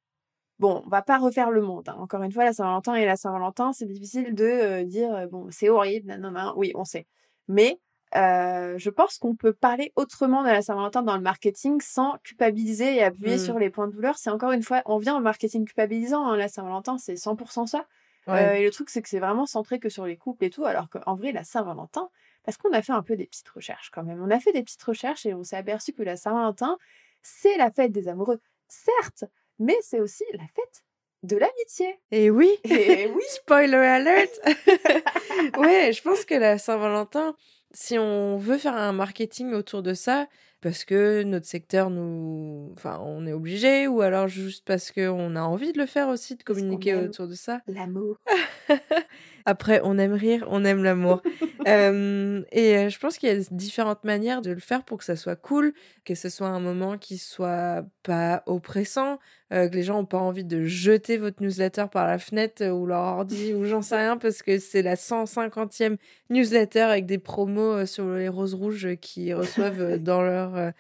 Bon, 0.60 0.84
on 0.86 0.90
va 0.90 1.02
pas 1.02 1.18
refaire 1.18 1.52
le 1.52 1.62
monde. 1.62 1.88
Hein. 1.88 1.96
Encore 2.00 2.22
une 2.22 2.34
fois, 2.34 2.44
la 2.44 2.52
Saint-Valentin 2.52 2.96
et 2.96 3.06
la 3.06 3.16
Saint-Valentin, 3.16 3.72
c'est 3.72 3.86
difficile 3.86 4.36
de 4.36 4.44
euh, 4.44 4.84
dire 4.84 5.14
euh, 5.16 5.28
bon, 5.28 5.48
c'est 5.52 5.70
horrible, 5.70 6.14
non, 6.20 6.32
non, 6.32 6.54
oui, 6.58 6.74
on 6.76 6.84
sait. 6.84 7.08
Mais 7.48 7.80
euh, 8.18 8.78
je 8.78 8.90
pense 8.90 9.18
qu'on 9.20 9.36
peut 9.36 9.54
parler 9.54 9.94
autrement 9.96 10.44
de 10.44 10.50
la 10.50 10.62
Saint-Valentin 10.62 11.02
dans 11.02 11.16
le 11.16 11.22
marketing 11.22 11.80
sans 11.80 12.18
culpabiliser 12.24 12.96
et 12.96 13.04
appuyer 13.04 13.38
mmh. 13.38 13.40
sur 13.40 13.58
les 13.58 13.70
points 13.70 13.88
de 13.88 13.94
douleur. 13.94 14.18
C'est 14.18 14.30
encore 14.30 14.52
une 14.52 14.64
fois, 14.64 14.82
on 14.86 14.98
vient 14.98 15.16
au 15.16 15.22
marketing 15.22 15.64
culpabilisant. 15.64 16.28
Hein. 16.28 16.36
La 16.36 16.50
Saint-Valentin, 16.50 16.98
c'est 16.98 17.14
100% 17.14 17.66
ça. 17.66 17.86
et 18.28 18.66
le 18.66 18.72
truc, 18.72 18.90
c'est 18.90 19.02
que 19.02 19.08
c'est 19.08 19.20
vraiment 19.20 19.46
centré 19.46 19.80
que 19.80 19.88
sur 19.88 20.06
les 20.06 20.18
couples 20.18 20.44
et 20.44 20.50
tout, 20.50 20.66
alors 20.66 20.90
qu'en 20.90 21.16
vrai, 21.16 21.32
la 21.32 21.46
Saint-Valentin, 21.46 22.10
parce 22.44 22.58
qu'on 22.58 22.74
a 22.74 22.82
fait 22.82 22.94
un 22.94 23.02
peu 23.02 23.16
des 23.16 23.28
petites 23.28 23.50
recherches 23.50 23.92
quand 23.92 24.04
même. 24.04 24.22
On 24.22 24.30
a 24.30 24.40
fait 24.40 24.52
des 24.52 24.64
petites 24.64 24.84
recherches 24.84 25.26
et 25.26 25.34
on 25.34 25.44
s'est 25.44 25.58
aperçu 25.58 25.94
que 25.94 26.04
la 26.04 26.18
Saint-Valentin, 26.18 26.78
c'est 27.22 27.56
la 27.58 27.72
fête 27.72 27.94
des 27.94 28.10
amoureux. 28.10 28.42
Certes, 28.68 29.24
mais 29.60 29.78
c'est 29.82 30.00
aussi 30.00 30.24
la 30.34 30.44
fête 30.56 30.84
de 31.24 31.38
l'amitié. 31.38 32.00
Et 32.12 32.30
oui. 32.30 32.50
Et 32.64 33.08
oui. 33.16 33.24
Spoiler 33.30 33.76
alert. 33.76 34.40
ouais, 35.58 35.92
je 35.94 36.02
pense 36.02 36.26
que 36.26 36.36
la 36.36 36.58
Saint-Valentin, 36.58 37.36
si 37.72 37.98
on 38.00 38.38
veut 38.38 38.58
faire 38.58 38.76
un 38.76 38.94
marketing 38.94 39.54
autour 39.54 39.84
de 39.84 39.94
ça, 39.94 40.28
parce 40.62 40.84
que 40.84 41.24
notre 41.24 41.46
secteur 41.46 41.90
nous, 41.90 42.72
enfin, 42.74 43.00
on 43.02 43.26
est 43.26 43.32
obligé, 43.32 43.88
ou 43.88 44.02
alors 44.02 44.28
juste 44.28 44.66
parce 44.66 44.92
qu'on 44.92 45.36
a 45.36 45.42
envie 45.42 45.72
de 45.72 45.78
le 45.78 45.86
faire 45.86 46.10
aussi, 46.10 46.36
de 46.36 46.44
communiquer 46.44 46.96
autour 46.96 47.28
de 47.28 47.36
ça. 47.36 47.62
L'amour. 47.68 48.18
Après, 49.50 49.82
on 49.84 49.98
aime 49.98 50.14
rire, 50.14 50.46
on 50.52 50.64
aime 50.64 50.84
l'amour. 50.84 51.24
euh, 51.68 52.44
et 52.52 52.78
euh, 52.78 52.90
je 52.90 53.00
pense 53.00 53.18
qu'il 53.18 53.30
y 53.30 53.32
a 53.32 53.44
différentes 53.50 54.04
manières 54.04 54.44
de 54.44 54.52
le 54.52 54.60
faire 54.60 54.84
pour 54.84 55.00
que 55.00 55.04
ça 55.04 55.16
soit 55.16 55.36
cool, 55.36 55.74
que 56.06 56.14
ce 56.14 56.30
soit 56.30 56.50
un 56.50 56.60
moment 56.60 57.00
qui 57.00 57.18
soit 57.18 57.84
pas 58.04 58.44
oppressant, 58.46 59.18
euh, 59.52 59.68
que 59.68 59.74
les 59.74 59.82
gens 59.82 59.96
n'ont 59.96 60.06
pas 60.06 60.20
envie 60.20 60.44
de 60.44 60.66
jeter 60.66 61.18
votre 61.18 61.42
newsletter 61.42 61.86
par 61.92 62.06
la 62.06 62.20
fenêtre 62.20 62.64
ou 62.64 62.86
leur 62.86 63.02
ordi 63.02 63.54
ou 63.56 63.66
j'en 63.66 63.82
sais 63.82 63.96
rien 63.96 64.18
parce 64.18 64.44
que 64.44 64.60
c'est 64.60 64.84
la 64.84 64.94
150e 64.94 65.98
newsletter 66.30 66.82
avec 66.82 67.08
des 67.08 67.18
promos 67.18 67.88
sur 67.88 68.08
les 68.08 68.30
roses 68.30 68.54
rouges 68.54 68.98
qu'ils 69.02 69.34
reçoivent 69.34 69.98
dans 69.98 70.22
leur 70.22 70.74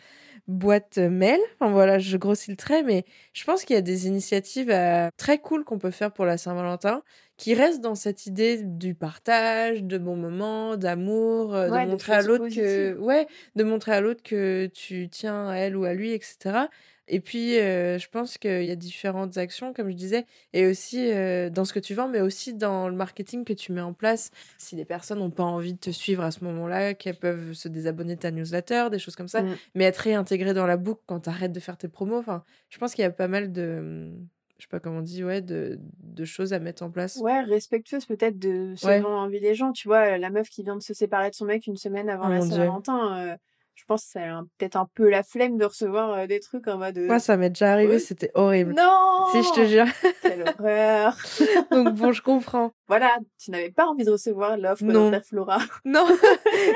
boîte 0.48 1.00
mail. 1.00 1.39
Enfin 1.60 1.72
voilà, 1.72 1.98
je 1.98 2.18
grossis 2.18 2.51
le 2.51 2.57
trait, 2.57 2.83
mais 2.83 3.04
je 3.33 3.44
pense 3.45 3.65
qu'il 3.65 3.75
y 3.75 3.80
a 3.80 3.81
des 3.81 4.06
initiatives 4.06 4.72
très 5.18 5.39
cool 5.39 5.63
qu'on 5.63 5.80
peut 5.80 5.89
faire 5.89 6.12
pour 6.12 6.25
la 6.25 6.38
Saint-Valentin 6.38 7.01
qui 7.39 7.53
reste 7.53 7.80
dans 7.80 7.95
cette 7.95 8.25
idée 8.25 8.62
du 8.62 8.94
partage, 8.94 9.81
de 9.83 9.97
bons 9.97 10.18
moments, 10.18 10.75
d'amour, 10.75 11.56
euh, 11.56 11.69
de 11.69 11.89
montrer 11.89 12.12
à 12.12 12.21
l'autre 12.21 12.50
que 12.50 12.97
ouais, 12.97 13.27
de 13.56 13.63
montrer 13.63 13.94
à 13.94 14.01
l'autre 14.01 14.21
que 14.21 14.69
tu 14.74 15.07
tiens 15.09 15.47
à 15.47 15.56
elle 15.56 15.77
ou 15.77 15.86
à 15.86 15.94
lui, 15.94 16.12
etc. 16.12 16.68
Et 17.07 17.21
puis, 17.21 17.57
euh, 17.57 17.97
je 17.97 18.09
pense 18.09 18.38
qu'il 18.38 18.65
y 18.65 18.71
a 18.71 18.75
différentes 18.75 19.38
actions, 19.38 19.74
comme 19.74 19.89
je 19.89 19.95
disais, 19.95 20.25
et 20.51 20.68
aussi 20.68 21.12
euh, 21.12 21.50
dans 21.50 21.63
ce 21.63 21.71
que 21.71 21.80
tu 21.80 21.94
vends, 21.94 22.09
mais 22.09 22.19
aussi 22.19 22.53
dans 22.53 22.89
le 22.89 22.95
marketing 22.95 23.45
que 23.45 23.53
tu 23.53 23.71
mets 23.71 23.81
en 23.81 23.94
place. 23.94 24.31
Si 24.57 24.75
les 24.75 24.86
personnes 24.86 25.19
n'ont 25.19 25.31
pas 25.31 25.44
envie 25.44 25.74
de 25.74 25.80
te 25.80 25.91
suivre 25.91 26.24
à 26.24 26.31
ce 26.31 26.44
moment-là, 26.44 26.94
qu'elles 26.94 27.18
peuvent 27.18 27.53
se 27.53 27.69
désabonner 27.69 28.15
de 28.15 28.19
ta 28.19 28.31
newsletter, 28.31 28.89
des 28.91 29.00
choses 29.00 29.15
comme 29.15 29.30
ça, 29.30 29.44
mmh. 29.44 29.56
mais 29.75 29.86
être 29.86 29.97
réintégrées 29.97 30.53
dans 30.53 30.68
la 30.68 30.75
boucle 30.75 31.01
quand 31.06 31.21
tu 31.21 31.30
arrêtes 31.30 31.53
de 31.53 31.59
faire 31.62 31.77
tes 31.77 31.88
promos. 31.88 32.18
Enfin, 32.18 32.44
je 32.68 32.77
pense 32.77 32.94
qu'il 32.94 33.01
y 33.01 33.06
a 33.06 33.12
pas 33.12 33.30
mal 33.30 33.53
de 33.53 34.12
je 34.60 34.66
sais 34.66 34.70
pas 34.70 34.82
comment 34.82 35.00
on 35.00 35.01
dit, 35.01 35.24
ouais, 35.24 35.42
de, 35.42 35.80
de 36.04 36.25
choses 36.25 36.51
à 36.51 36.60
mettre 36.60 36.84
en 36.84 36.92
place. 36.92 37.16
Ouais, 37.18 37.42
respectueuse 37.42 38.06
peut-être 38.06 38.38
de 38.38 38.74
ce 38.75 39.01
dont 39.01 39.08
envie 39.08 39.39
des 39.39 39.56
gens. 39.56 39.72
Tu 39.72 39.88
vois, 39.88 40.18
la 40.18 40.30
meuf 40.30 40.50
qui 40.50 40.63
vient 40.63 40.75
de 40.75 40.82
se 40.82 40.94
séparer 40.94 41.30
de 41.30 41.36
son 41.36 41.46
mec 41.46 41.66
une 41.66 41.78
semaine 41.78 42.10
avant 42.10 42.28
oh 42.28 42.34
la 42.34 42.42
Saint-Valentin, 42.42 43.18
euh, 43.18 43.36
je 43.80 43.86
pense 43.86 44.04
que 44.04 44.10
c'est 44.12 44.28
peut-être 44.58 44.75
un 44.75 44.89
peu 44.94 45.10
la 45.10 45.24
flemme 45.24 45.58
de 45.58 45.63
recevoir 45.63 46.12
euh, 46.12 46.28
des 46.28 46.42
trucs 46.42 46.68
en 46.68 46.78
mode. 46.78 46.98
Moi, 47.00 47.20
ça 47.20 47.38
m'est 47.38 47.50
déjà 47.50 47.72
arrivé, 47.72 47.98
c'était 48.00 48.30
horrible. 48.34 48.74
Non 48.75 49.25
Si, 49.32 49.42
je 49.42 49.54
te 49.54 49.66
jure. 49.66 49.86
Quelle 50.22 50.42
horreur 50.42 51.16
Donc 51.72 51.96
bon, 51.96 52.12
je 52.12 52.22
comprends. 52.22 52.74
Voilà, 52.89 53.18
tu 53.42 53.51
n'avais 53.51 53.72
pas 53.72 53.86
envie 53.86 54.04
de 54.04 54.12
recevoir 54.12 54.58
l'offre 54.58 54.84
Flora. 55.25 55.60
Non, 55.86 56.06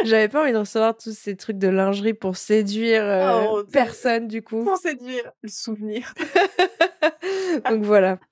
j'avais 0.06 0.30
pas 0.30 0.44
envie 0.44 0.54
de 0.54 0.58
recevoir 0.58 0.96
tous 0.96 1.16
ces 1.16 1.36
trucs 1.36 1.58
de 1.58 1.68
lingerie 1.68 2.14
pour 2.14 2.38
séduire 2.38 3.04
euh, 3.04 3.46
oh, 3.50 3.64
personne, 3.70 4.30
du 4.30 4.42
coup. 4.42 4.64
Pour 4.64 4.78
séduire 4.78 5.30
le 5.42 5.50
souvenir. 5.50 6.14
Donc 7.70 7.84
voilà. 7.84 8.20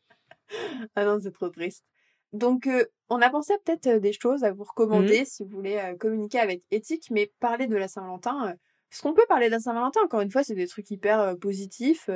Ah 0.95 1.05
non, 1.05 1.17
c'est 1.17 1.31
trop 1.31 1.47
triste. 1.47 1.85
Donc, 2.33 2.67
euh, 2.67 2.85
on 3.09 3.21
a 3.21 3.29
pensé 3.29 3.53
peut-être 3.63 3.87
euh, 3.87 3.99
des 3.99 4.13
choses 4.13 4.43
à 4.43 4.51
vous 4.51 4.63
recommander 4.63 5.21
mmh. 5.21 5.25
si 5.25 5.43
vous 5.43 5.49
voulez 5.49 5.77
euh, 5.77 5.95
communiquer 5.95 6.39
avec 6.39 6.63
éthique, 6.71 7.07
mais 7.11 7.31
parler 7.39 7.67
de 7.67 7.75
la 7.75 7.87
Saint-Valentin. 7.87 8.55
ce 8.89 9.01
qu'on 9.01 9.13
peut 9.13 9.25
parler 9.27 9.47
de 9.47 9.51
la 9.51 9.59
Saint-Valentin, 9.59 10.01
encore 10.03 10.21
une 10.21 10.31
fois, 10.31 10.43
c'est 10.43 10.55
des 10.55 10.67
trucs 10.67 10.91
hyper 10.91 11.37
positifs. 11.39 12.09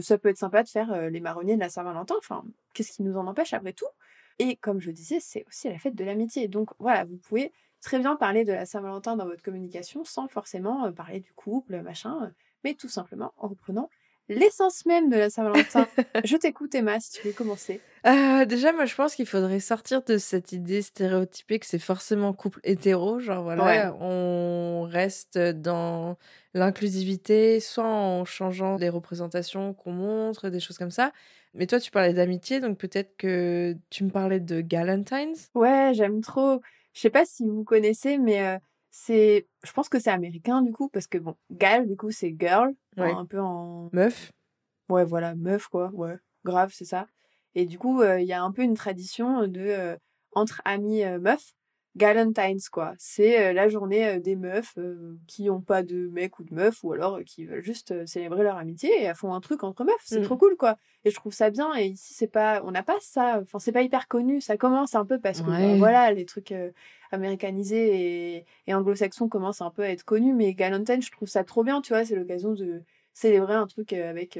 ça 0.00 0.18
peut 0.18 0.28
être 0.28 0.38
sympa 0.38 0.62
de 0.62 0.68
faire 0.68 1.10
les 1.10 1.20
marronniers 1.20 1.56
de 1.56 1.60
la 1.60 1.68
Saint-Valentin. 1.68 2.14
Enfin, 2.18 2.44
qu'est-ce 2.72 2.92
qui 2.92 3.02
nous 3.02 3.16
en 3.16 3.26
empêche 3.26 3.52
après 3.52 3.72
tout? 3.72 3.86
Et 4.38 4.56
comme 4.56 4.80
je 4.80 4.90
disais, 4.90 5.18
c'est 5.20 5.44
aussi 5.46 5.68
la 5.68 5.78
fête 5.78 5.94
de 5.94 6.04
l'amitié. 6.04 6.48
Donc 6.48 6.70
voilà, 6.78 7.04
vous 7.04 7.16
pouvez 7.16 7.52
très 7.80 7.98
bien 7.98 8.16
parler 8.16 8.44
de 8.44 8.52
la 8.52 8.66
Saint-Valentin 8.66 9.16
dans 9.16 9.26
votre 9.26 9.42
communication 9.42 10.04
sans 10.04 10.26
forcément 10.28 10.92
parler 10.92 11.20
du 11.20 11.32
couple, 11.32 11.80
machin, 11.82 12.32
mais 12.64 12.74
tout 12.74 12.88
simplement 12.88 13.32
en 13.36 13.48
reprenant 13.48 13.88
l'essence 14.28 14.86
même 14.86 15.10
de 15.10 15.16
la 15.16 15.30
Saint-Valentin. 15.30 15.86
je 16.24 16.36
t'écoute, 16.36 16.74
Emma, 16.74 17.00
si 17.00 17.12
tu 17.12 17.26
veux 17.26 17.32
commencer. 17.32 17.80
Euh, 18.06 18.44
déjà, 18.44 18.72
moi, 18.72 18.84
je 18.84 18.94
pense 18.94 19.14
qu'il 19.14 19.26
faudrait 19.26 19.60
sortir 19.60 20.02
de 20.02 20.18
cette 20.18 20.52
idée 20.52 20.82
stéréotypée 20.82 21.58
que 21.58 21.66
c'est 21.66 21.78
forcément 21.78 22.32
couple 22.32 22.60
hétéro. 22.64 23.18
Genre, 23.18 23.42
voilà, 23.42 23.94
on 24.00 24.86
reste 24.90 25.38
dans 25.38 26.16
l'inclusivité, 26.52 27.60
soit 27.60 27.86
en 27.86 28.24
changeant 28.24 28.76
les 28.76 28.88
représentations 28.88 29.74
qu'on 29.74 29.92
montre, 29.92 30.50
des 30.50 30.60
choses 30.60 30.78
comme 30.78 30.90
ça. 30.90 31.12
Mais 31.54 31.66
toi, 31.66 31.78
tu 31.78 31.90
parlais 31.90 32.12
d'amitié, 32.12 32.60
donc 32.60 32.78
peut-être 32.78 33.16
que 33.16 33.76
tu 33.88 34.04
me 34.04 34.10
parlais 34.10 34.40
de 34.40 34.60
Galentines. 34.60 35.36
Ouais, 35.54 35.92
j'aime 35.94 36.20
trop. 36.20 36.60
Je 36.92 37.00
sais 37.00 37.10
pas 37.10 37.24
si 37.24 37.46
vous 37.46 37.64
connaissez, 37.64 38.18
mais 38.18 38.42
euh, 38.42 38.58
c'est, 38.96 39.48
je 39.64 39.72
pense 39.72 39.88
que 39.88 39.98
c'est 39.98 40.10
américain 40.10 40.62
du 40.62 40.72
coup, 40.72 40.88
parce 40.88 41.08
que 41.08 41.18
bon, 41.18 41.34
gal 41.50 41.88
du 41.88 41.96
coup 41.96 42.12
c'est 42.12 42.36
girl, 42.38 42.72
un 42.96 43.26
peu 43.26 43.40
en 43.40 43.90
meuf. 43.92 44.30
Ouais, 44.88 45.04
voilà, 45.04 45.34
meuf, 45.34 45.66
quoi. 45.66 45.90
Ouais, 45.94 46.16
grave, 46.44 46.70
c'est 46.72 46.84
ça. 46.84 47.08
Et 47.56 47.66
du 47.66 47.76
coup, 47.76 48.04
il 48.04 48.24
y 48.24 48.32
a 48.32 48.40
un 48.40 48.52
peu 48.52 48.62
une 48.62 48.74
tradition 48.74 49.48
de 49.48 49.98
entre 50.32 50.62
amis 50.64 51.02
meufs, 51.20 51.54
Galentine's, 51.96 52.68
quoi. 52.68 52.94
C'est 52.98 53.52
la 53.52 53.68
journée 53.68 54.18
des 54.18 54.34
meufs 54.34 54.76
qui 55.26 55.48
ont 55.48 55.60
pas 55.60 55.82
de 55.82 56.08
mec 56.08 56.38
ou 56.38 56.44
de 56.44 56.52
meuf, 56.52 56.82
ou 56.82 56.92
alors 56.92 57.20
qui 57.24 57.44
veulent 57.44 57.62
juste 57.62 58.06
célébrer 58.06 58.42
leur 58.42 58.56
amitié 58.56 58.90
et 58.90 59.04
elles 59.04 59.14
font 59.14 59.32
un 59.32 59.40
truc 59.40 59.62
entre 59.62 59.84
meufs. 59.84 59.94
C'est 60.04 60.22
trop 60.22 60.34
mmh. 60.34 60.38
cool, 60.38 60.56
quoi. 60.56 60.76
Et 61.04 61.10
je 61.10 61.14
trouve 61.14 61.32
ça 61.32 61.50
bien. 61.50 61.74
Et 61.76 61.86
ici, 61.86 62.14
c'est 62.14 62.26
pas, 62.26 62.62
on 62.64 62.72
n'a 62.72 62.82
pas 62.82 62.96
ça. 63.00 63.38
Enfin, 63.42 63.58
c'est 63.58 63.72
pas 63.72 63.82
hyper 63.82 64.08
connu. 64.08 64.40
Ça 64.40 64.56
commence 64.56 64.94
un 64.94 65.04
peu 65.04 65.20
parce 65.20 65.40
que, 65.40 65.46
bah, 65.46 65.76
voilà, 65.76 66.12
les 66.12 66.24
trucs 66.24 66.52
américanisés 67.12 68.36
et, 68.36 68.44
et 68.66 68.74
anglo-saxons 68.74 69.28
commencent 69.28 69.62
un 69.62 69.70
peu 69.70 69.82
à 69.82 69.90
être 69.90 70.04
connus. 70.04 70.34
Mais 70.34 70.52
Galentine, 70.54 71.00
je 71.02 71.12
trouve 71.12 71.28
ça 71.28 71.44
trop 71.44 71.62
bien, 71.62 71.80
tu 71.80 71.92
vois. 71.92 72.04
C'est 72.04 72.16
l'occasion 72.16 72.52
de 72.52 72.82
célébrer 73.12 73.54
un 73.54 73.68
truc 73.68 73.92
avec 73.92 74.38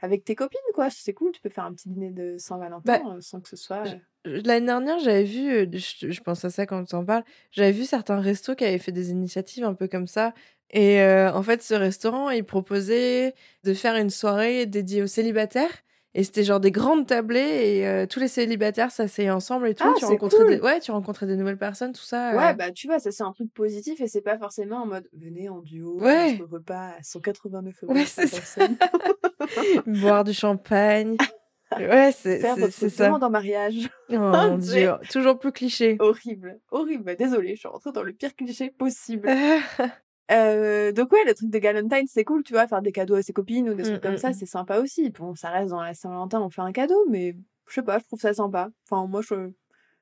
avec 0.00 0.24
tes 0.24 0.34
copines, 0.34 0.60
quoi. 0.74 0.90
C'est 0.90 1.14
cool, 1.14 1.32
tu 1.32 1.40
peux 1.40 1.48
faire 1.48 1.64
un 1.64 1.72
petit 1.72 1.88
dîner 1.88 2.10
de 2.10 2.36
Saint-Valentin 2.38 3.00
bah, 3.02 3.16
sans 3.20 3.40
que 3.40 3.48
ce 3.48 3.56
soit. 3.56 3.84
L'année 4.24 4.66
dernière, 4.66 4.98
j'avais 5.00 5.24
vu, 5.24 5.68
je, 5.72 6.20
pense 6.20 6.44
à 6.44 6.50
ça 6.50 6.64
quand 6.64 6.84
tu 6.84 6.94
en 6.94 7.04
parles, 7.04 7.24
j'avais 7.50 7.72
vu 7.72 7.84
certains 7.84 8.20
restos 8.20 8.54
qui 8.54 8.64
avaient 8.64 8.78
fait 8.78 8.92
des 8.92 9.10
initiatives 9.10 9.64
un 9.64 9.74
peu 9.74 9.88
comme 9.88 10.06
ça. 10.06 10.32
Et 10.70 11.02
en 11.02 11.42
fait, 11.42 11.62
ce 11.62 11.74
restaurant, 11.74 12.30
il 12.30 12.44
proposait 12.44 13.34
de 13.64 13.74
faire 13.74 13.96
une 13.96 14.10
soirée 14.10 14.66
dédiée 14.66 15.02
aux 15.02 15.06
célibataires. 15.08 15.82
Et 16.14 16.24
c'était 16.24 16.44
genre 16.44 16.60
des 16.60 16.70
grandes 16.70 17.06
tablées 17.06 17.40
et 17.40 18.06
tous 18.06 18.20
les 18.20 18.28
célibataires 18.28 18.90
s'asseyaient 18.90 19.30
ensemble 19.30 19.68
et 19.68 19.74
tout. 19.74 19.84
Ah, 19.86 19.94
tu 19.98 20.04
rencontrais 20.04 20.44
des... 20.44 20.60
Ouais, 20.60 20.78
tu 20.78 20.90
rencontrais 20.90 21.26
des 21.26 21.36
nouvelles 21.36 21.56
personnes, 21.56 21.92
tout 21.92 22.02
ça. 22.02 22.36
Ouais, 22.36 22.54
bah 22.54 22.70
tu 22.70 22.86
vois, 22.86 22.98
ça 22.98 23.10
c'est 23.10 23.22
un 23.22 23.32
truc 23.32 23.52
positif 23.54 23.98
et 24.00 24.08
c'est 24.08 24.20
pas 24.20 24.36
forcément 24.36 24.82
en 24.82 24.86
mode 24.86 25.08
venez 25.14 25.48
en 25.48 25.60
duo, 25.60 25.98
ouais. 26.00 26.38
repas 26.50 26.90
à 26.98 27.02
189 27.02 27.84
euros 27.84 27.94
ouais, 27.94 28.04
c'est 28.04 28.26
ça. 28.26 28.68
Boire 29.86 30.24
du 30.24 30.34
champagne. 30.34 31.16
Ouais, 31.78 32.12
c'est 32.12 32.40
ça. 32.90 33.12
en 33.12 33.30
mariage. 33.30 33.88
Oh 34.10 34.14
mon 34.18 34.58
dieu, 34.58 34.92
toujours 35.10 35.38
plus 35.38 35.52
cliché. 35.52 35.96
Horrible, 35.98 36.60
horrible. 36.70 37.16
Désolée, 37.16 37.54
je 37.54 37.60
suis 37.60 37.68
rentrée 37.68 37.92
dans 37.92 38.02
le 38.02 38.12
pire 38.12 38.34
cliché 38.34 38.70
possible. 38.70 39.28
Euh, 40.30 40.92
donc 40.92 41.12
ouais, 41.12 41.24
le 41.26 41.34
truc 41.34 41.50
de 41.50 41.58
Galentine, 41.58 42.06
c'est 42.06 42.24
cool, 42.24 42.42
tu 42.42 42.54
vois, 42.54 42.66
faire 42.66 42.80
des 42.80 42.92
cadeaux 42.92 43.16
à 43.16 43.22
ses 43.22 43.34
copines 43.34 43.68
ou 43.68 43.74
des 43.74 43.82
trucs 43.82 44.00
comme 44.00 44.14
mmh, 44.14 44.18
ça, 44.18 44.30
mmh. 44.30 44.34
c'est 44.34 44.46
sympa 44.46 44.78
aussi. 44.78 45.10
Bon, 45.10 45.34
ça 45.34 45.50
reste 45.50 45.70
dans 45.70 45.82
la 45.82 45.92
Saint-Valentin, 45.92 46.40
on 46.40 46.48
fait 46.48 46.62
un 46.62 46.72
cadeau, 46.72 47.04
mais 47.10 47.36
je 47.68 47.74
sais 47.74 47.82
pas, 47.82 47.98
je 47.98 48.04
trouve 48.04 48.20
ça 48.20 48.32
sympa. 48.32 48.70
Enfin, 48.88 49.06
moi, 49.06 49.20
je, 49.20 49.50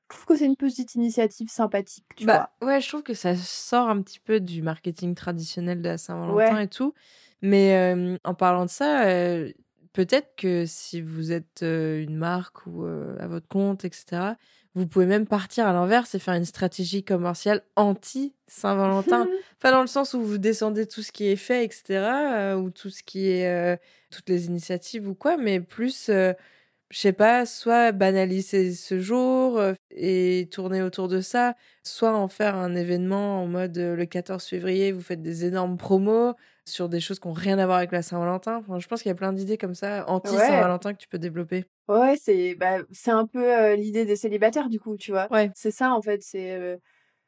trouve 0.07 0.25
que 0.25 0.37
c'est 0.37 0.45
une 0.45 0.55
petite 0.55 0.95
initiative 0.95 1.49
sympathique, 1.49 2.05
tu 2.15 2.25
bah, 2.25 2.51
Ouais, 2.61 2.79
je 2.79 2.87
trouve 2.87 3.03
que 3.03 3.13
ça 3.13 3.35
sort 3.35 3.89
un 3.89 4.01
petit 4.01 4.19
peu 4.19 4.39
du 4.39 4.61
marketing 4.61 5.15
traditionnel 5.15 5.81
de 5.81 5.89
la 5.89 5.97
Saint-Valentin 5.97 6.59
et 6.59 6.67
tout. 6.67 6.93
Mais 7.41 8.17
en 8.23 8.33
parlant 8.33 8.65
de 8.65 8.69
ça, 8.69 9.03
peut-être 9.93 10.35
que 10.35 10.65
si 10.65 11.01
vous 11.01 11.31
êtes 11.31 11.61
une 11.61 12.15
marque 12.15 12.65
ou 12.65 12.85
à 12.85 13.27
votre 13.27 13.47
compte, 13.47 13.85
etc., 13.85 14.33
vous 14.73 14.87
pouvez 14.87 15.05
même 15.05 15.27
partir 15.27 15.67
à 15.67 15.73
l'inverse 15.73 16.15
et 16.15 16.19
faire 16.19 16.33
une 16.33 16.45
stratégie 16.45 17.03
commerciale 17.03 17.61
anti-Saint-Valentin. 17.75 19.27
pas 19.59 19.71
dans 19.71 19.81
le 19.81 19.87
sens 19.87 20.13
où 20.13 20.21
vous 20.21 20.37
descendez 20.37 20.87
tout 20.87 21.01
ce 21.01 21.11
qui 21.11 21.25
est 21.25 21.35
fait, 21.35 21.65
etc., 21.65 22.55
ou 22.57 22.69
tout 22.69 22.89
ce 22.89 23.03
qui 23.03 23.27
est. 23.27 23.79
toutes 24.09 24.29
les 24.29 24.45
initiatives 24.45 25.07
ou 25.07 25.13
quoi, 25.13 25.35
mais 25.35 25.59
plus 25.59 26.09
je 26.91 26.99
sais 26.99 27.13
pas, 27.13 27.45
soit 27.45 27.93
banaliser 27.93 28.73
ce 28.73 28.99
jour 28.99 29.57
euh, 29.57 29.73
et 29.91 30.49
tourner 30.51 30.81
autour 30.83 31.07
de 31.07 31.21
ça, 31.21 31.55
soit 31.83 32.15
en 32.15 32.27
faire 32.27 32.55
un 32.55 32.75
événement 32.75 33.41
en 33.41 33.47
mode 33.47 33.77
euh, 33.77 33.95
le 33.95 34.05
14 34.05 34.43
février, 34.43 34.91
vous 34.91 35.01
faites 35.01 35.21
des 35.21 35.45
énormes 35.45 35.77
promos 35.77 36.35
sur 36.71 36.89
des 36.89 36.99
choses 36.99 37.19
qui 37.19 37.27
n'ont 37.27 37.33
rien 37.33 37.59
à 37.59 37.65
voir 37.65 37.77
avec 37.77 37.91
la 37.91 38.01
Saint-Valentin. 38.01 38.57
Enfin, 38.57 38.79
je 38.79 38.87
pense 38.87 39.01
qu'il 39.01 39.09
y 39.09 39.11
a 39.11 39.15
plein 39.15 39.33
d'idées 39.33 39.57
comme 39.57 39.75
ça, 39.75 40.05
anti-Saint-Valentin, 40.09 40.93
que 40.93 40.97
tu 40.97 41.07
peux 41.07 41.19
développer. 41.19 41.65
Ouais, 41.87 42.17
c'est 42.21 42.55
bah, 42.55 42.77
c'est 42.91 43.11
un 43.11 43.25
peu 43.25 43.43
euh, 43.43 43.75
l'idée 43.75 44.05
des 44.05 44.15
célibataires, 44.15 44.69
du 44.69 44.79
coup, 44.79 44.97
tu 44.97 45.11
vois. 45.11 45.27
Ouais. 45.31 45.51
C'est 45.55 45.71
ça, 45.71 45.93
en 45.93 46.01
fait. 46.01 46.21
C'est. 46.23 46.79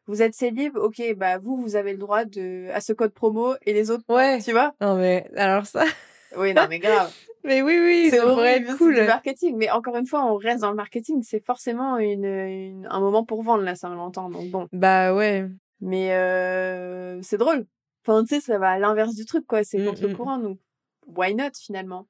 vous 0.08 0.22
êtes 0.22 0.34
célib, 0.34 0.76
ok, 0.78 1.02
bah 1.16 1.38
vous, 1.38 1.58
vous 1.58 1.76
avez 1.76 1.92
le 1.92 2.00
droit 2.00 2.26
de 2.26 2.70
à 2.74 2.82
ce 2.82 2.94
code 2.94 3.14
promo 3.14 3.56
et 3.66 3.74
les 3.74 3.92
autres, 3.92 4.04
ouais. 4.10 4.42
tu 4.42 4.52
vois. 4.52 4.74
Non 4.82 4.96
mais 4.96 5.30
alors 5.36 5.66
ça. 5.66 5.84
oui, 6.38 6.54
non 6.54 6.64
mais 6.70 6.80
grave. 6.80 7.12
Mais 7.46 7.62
oui, 7.62 7.78
oui, 7.78 8.08
c'est 8.10 8.20
vrai 8.20 8.64
cool. 8.78 8.96
du 8.96 9.02
marketing. 9.02 9.58
Mais 9.58 9.70
encore 9.70 9.98
une 9.98 10.08
fois, 10.08 10.26
on 10.26 10.38
reste 10.38 10.62
dans 10.62 10.70
le 10.70 10.78
marketing. 10.78 11.24
C'est 11.24 11.44
forcément 11.44 11.98
une, 11.98 12.88
un 12.90 13.00
moment 13.02 13.26
pour 13.26 13.44
vendre, 13.44 13.64
là, 13.64 13.76
Saint-Valentin. 13.76 14.30
Donc 14.30 14.50
bon. 14.50 14.68
Bah 14.72 15.14
ouais. 15.14 15.46
Mais 15.82 16.14
euh, 16.14 17.22
c'est 17.22 17.38
drôle. 17.38 17.66
Enfin, 18.06 18.24
tu 18.24 18.36
sais, 18.36 18.42
ça 18.42 18.58
va 18.58 18.72
à 18.72 18.80
l'inverse 18.80 19.16
du 19.16 19.26
truc, 19.26 19.48
quoi. 19.48 19.64
C'est 19.64 19.80
mmh, 19.80 19.86
contre 19.86 20.08
mmh. 20.08 20.16
courant, 20.16 20.38
nous. 20.38 20.60
Why 21.08 21.36
not, 21.36 21.52
finalement? 21.60 22.08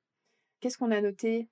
Qu'est-ce 0.60 0.78
qu'on 0.78 0.92
a 0.92 1.02
noté? 1.02 1.50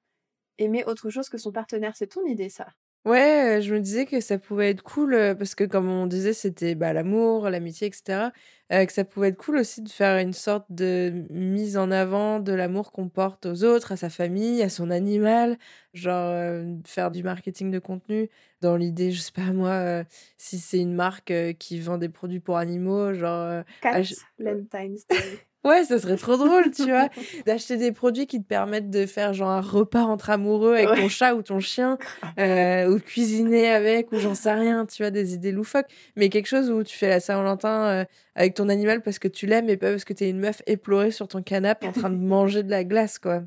Aimer 0.58 0.84
autre 0.86 1.10
chose 1.10 1.30
que 1.30 1.38
son 1.38 1.52
partenaire, 1.52 1.96
c'est 1.96 2.08
ton 2.08 2.26
idée, 2.26 2.50
ça 2.50 2.68
Ouais, 3.04 3.62
je 3.64 3.74
me 3.74 3.80
disais 3.80 4.06
que 4.06 4.22
ça 4.22 4.38
pouvait 4.38 4.70
être 4.70 4.84
cool, 4.84 5.36
parce 5.36 5.56
que 5.56 5.64
comme 5.64 5.90
on 5.90 6.06
disait, 6.06 6.34
c'était, 6.34 6.76
bah, 6.76 6.94
l'amour, 6.94 7.50
l'amitié 7.50 7.88
etc. 7.88 8.30
que 8.70 8.94
ça 8.94 9.04
pouvait 9.04 9.30
être 9.30 9.38
cool 9.38 9.58
aussi 9.58 9.82
de 9.82 9.90
faire 9.90 10.18
une 10.20 10.34
sorte 10.34 10.68
de 10.70 11.26
mise 11.32 11.78
en 11.78 11.90
avant 11.90 12.40
de 12.40 12.54
l'amour 12.54 12.92
qu'on 12.92 13.10
porte 13.10 13.48
aux 13.48 13.64
autres, 13.64 13.92
à 13.92 13.98
sa 13.98 14.12
famille, 14.12 14.62
à 14.62 14.70
son 14.70 14.92
animal. 14.92 15.58
Genre, 15.94 16.64
faire 16.86 17.10
du 17.10 17.24
marketing 17.24 17.72
de 17.72 17.80
contenu 17.80 18.30
dans 18.62 18.78
l'idée, 18.78 19.12
je 19.12 19.20
sais 19.20 19.32
pas 19.32 19.52
moi, 19.52 20.04
si 20.38 20.60
c'est 20.60 20.80
une 20.80 20.94
marque, 20.94 21.34
qui 21.58 21.80
vend 21.80 21.98
des 21.98 22.10
produits 22.10 22.40
pour 22.40 22.58
animaux, 22.58 23.14
genre, 23.14 23.64
Cat 23.82 24.04
Ouais, 25.64 25.84
ça 25.84 26.00
serait 26.00 26.18
trop 26.18 26.38
drôle, 26.38 26.72
tu 26.72 26.86
vois, 26.86 27.10
d'acheter 27.46 27.78
des 27.78 27.92
produits 27.92 28.26
qui 28.26 28.42
te 28.42 28.48
permettent 28.48 28.90
de 28.90 29.06
faire 29.06 29.34
genre 29.34 29.52
un 29.52 29.62
repas 29.62 30.02
entre 30.02 30.32
amoureux 30.32 30.74
avec 30.76 31.00
ton 31.00 31.08
chat 31.08 31.36
ou 31.36 31.44
ton 31.44 31.60
chien, 31.60 32.00
euh, 32.40 32.88
ou 32.88 33.00
cuisiner 33.00 33.70
avec, 33.70 34.12
ou 34.12 34.18
j'en 34.18 34.34
sais 34.34 34.54
rien, 34.54 34.88
tu 34.88 35.04
vois, 35.04 35.12
des 35.12 35.36
idées 35.36 35.52
loufoques. 35.52 35.86
Mais 36.16 36.30
quelque 36.30 36.48
chose 36.48 36.72
où 36.72 36.84
tu 36.84 36.98
fais 36.98 37.10
la 37.10 37.20
Saint-Valentin 37.20 37.84
euh, 37.86 38.06
avec 38.34 38.56
ton 38.56 38.70
animal 38.70 39.02
parce 39.04 39.20
que 39.20 39.28
tu 39.28 39.46
l'aimes 39.46 39.70
et 39.70 39.78
pas 39.78 39.92
parce 39.92 40.04
que 40.04 40.14
t'es 40.14 40.30
une 40.30 40.40
meuf 40.40 40.64
éplorée 40.66 41.12
sur 41.12 41.28
ton 41.28 41.44
canapé 41.44 41.88
en 41.88 41.92
train 41.92 42.10
de 42.10 42.18
manger 42.18 42.64
de 42.64 42.72
la 42.72 42.84
glace, 42.84 43.20
quoi. 43.20 43.44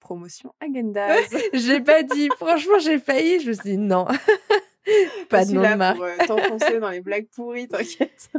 Promotion 0.00 0.52
Agendaz. 0.60 1.20
j'ai 1.52 1.80
pas 1.80 2.02
dit, 2.02 2.28
franchement, 2.36 2.78
j'ai 2.80 2.98
failli, 2.98 3.38
je 3.40 3.48
me 3.48 3.52
suis 3.52 3.62
dit 3.62 3.78
non. 3.78 4.06
pas 5.28 5.44
de 5.44 5.52
nom 5.52 5.62
de 5.62 5.74
marque. 5.74 5.96
Pour, 5.96 6.06
euh, 6.06 6.16
t'enfoncer 6.26 6.80
dans 6.80 6.90
les 6.90 7.00
blagues 7.00 7.28
pourries, 7.28 7.68
t'inquiète. 7.68 8.30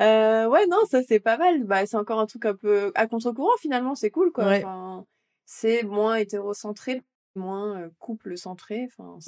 Euh, 0.00 0.48
ouais, 0.48 0.66
non, 0.66 0.78
ça 0.90 1.02
c'est 1.02 1.20
pas 1.20 1.36
mal. 1.36 1.64
Bah, 1.64 1.86
c'est 1.86 1.96
encore 1.96 2.18
un 2.18 2.26
truc 2.26 2.46
un 2.46 2.54
peu 2.54 2.92
à 2.94 3.06
contre-courant 3.06 3.56
finalement, 3.60 3.94
c'est 3.94 4.10
cool 4.10 4.32
quoi. 4.32 4.44
Enfin, 4.46 5.06
c'est 5.44 5.82
moins 5.84 6.16
hétérocentré, 6.16 7.02
moins 7.36 7.80
euh, 7.80 7.90
couple 7.98 8.36
centré. 8.36 8.86
Enfin, 8.86 9.18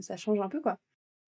ça 0.00 0.16
change 0.16 0.40
un 0.40 0.48
peu 0.48 0.60
quoi. 0.60 0.78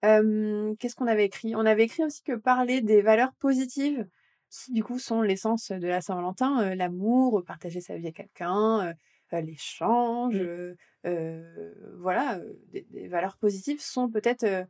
Qu'est-ce 0.03 0.97
qu'on 0.97 1.07
avait 1.07 1.27
écrit? 1.27 1.55
On 1.55 1.67
avait 1.67 1.85
écrit 1.85 2.05
aussi 2.05 2.23
que 2.23 2.35
parler 2.35 2.81
des 2.81 3.03
valeurs 3.03 3.33
positives, 3.35 4.09
qui 4.49 4.73
du 4.73 4.83
coup 4.83 4.99
sont 4.99 5.23
l'essence 5.23 5.71
de 5.71 5.87
la 5.87 6.01
Saint-Valentin, 6.01 6.63
euh, 6.63 6.75
l'amour, 6.75 7.45
partager 7.45 7.81
sa 7.81 7.97
vie 7.97 8.09
à 8.09 8.13
quelqu'un, 8.13 8.95
l'échange, 9.33 10.43
mmh. 10.43 10.75
voilà, 11.99 12.41
des, 12.73 12.85
des, 12.91 13.07
valeurs 13.07 13.37
positives 13.37 13.81
sont 13.81 14.11
peut-être 14.11 14.67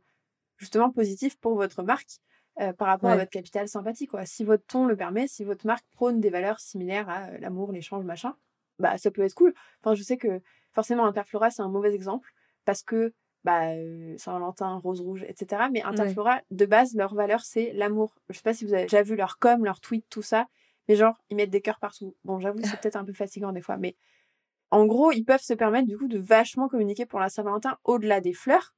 justement 0.57 0.91
positives 0.91 1.39
pour 1.39 1.55
votre 1.55 1.81
marque 1.81 2.19
euh, 2.59 2.73
par 2.73 2.89
rapport 2.89 3.09
à 3.09 3.15
votre 3.15 3.29
capital 3.29 3.69
sympathie. 3.69 4.07
Quoi. 4.07 4.25
Si 4.25 4.43
votre 4.43 4.65
ton 4.65 4.85
le 4.85 4.97
permet, 4.97 5.25
si 5.25 5.45
votre 5.45 5.65
marque 5.65 5.85
prône 5.91 6.19
des 6.19 6.29
valeurs 6.29 6.59
similaires 6.59 7.07
à 7.09 7.27
euh, 7.27 7.37
l'amour, 7.39 7.71
l'échange, 7.71 8.03
machin, 8.03 8.35
bah 8.77 8.97
ça 8.97 9.09
peut 9.09 9.21
être 9.21 9.35
cool. 9.35 9.53
Enfin, 9.81 9.95
je 9.95 10.03
sais 10.03 10.17
que 10.17 10.41
forcément 10.73 11.05
Interflora 11.05 11.49
c'est 11.49 11.61
un 11.61 11.69
mauvais 11.69 11.93
exemple 11.93 12.33
parce 12.65 12.83
que 12.83 13.13
bah 13.45 13.69
euh, 13.69 14.17
Saint-Valentin, 14.17 14.75
Rose 14.83 14.99
Rouge, 14.99 15.25
etc. 15.29 15.63
Mais 15.71 15.81
Interflora 15.81 16.41
de 16.51 16.65
base 16.65 16.93
leur 16.93 17.15
valeur 17.15 17.39
c'est 17.39 17.71
l'amour. 17.71 18.13
Je 18.29 18.35
sais 18.35 18.43
pas 18.43 18.53
si 18.53 18.65
vous 18.65 18.73
avez 18.73 18.83
déjà 18.83 19.01
vu 19.01 19.15
leur 19.15 19.39
com, 19.39 19.63
leur 19.63 19.79
tweet, 19.79 20.05
tout 20.09 20.21
ça, 20.21 20.47
mais 20.89 20.95
genre 20.95 21.15
ils 21.29 21.37
mettent 21.37 21.51
des 21.51 21.61
cœurs 21.61 21.79
partout. 21.79 22.17
Bon, 22.25 22.41
j'avoue 22.41 22.59
c'est 22.63 22.81
peut-être 22.81 22.97
un 22.97 23.05
peu 23.05 23.13
fatigant 23.13 23.53
des 23.53 23.61
fois, 23.61 23.77
mais 23.77 23.95
en 24.71 24.85
gros 24.85 25.13
ils 25.13 25.23
peuvent 25.23 25.41
se 25.41 25.53
permettre 25.53 25.87
du 25.87 25.97
coup 25.97 26.09
de 26.09 26.19
vachement 26.19 26.67
communiquer 26.67 27.05
pour 27.05 27.21
la 27.21 27.29
Saint-Valentin 27.29 27.77
au-delà 27.85 28.19
des 28.19 28.33
fleurs 28.33 28.73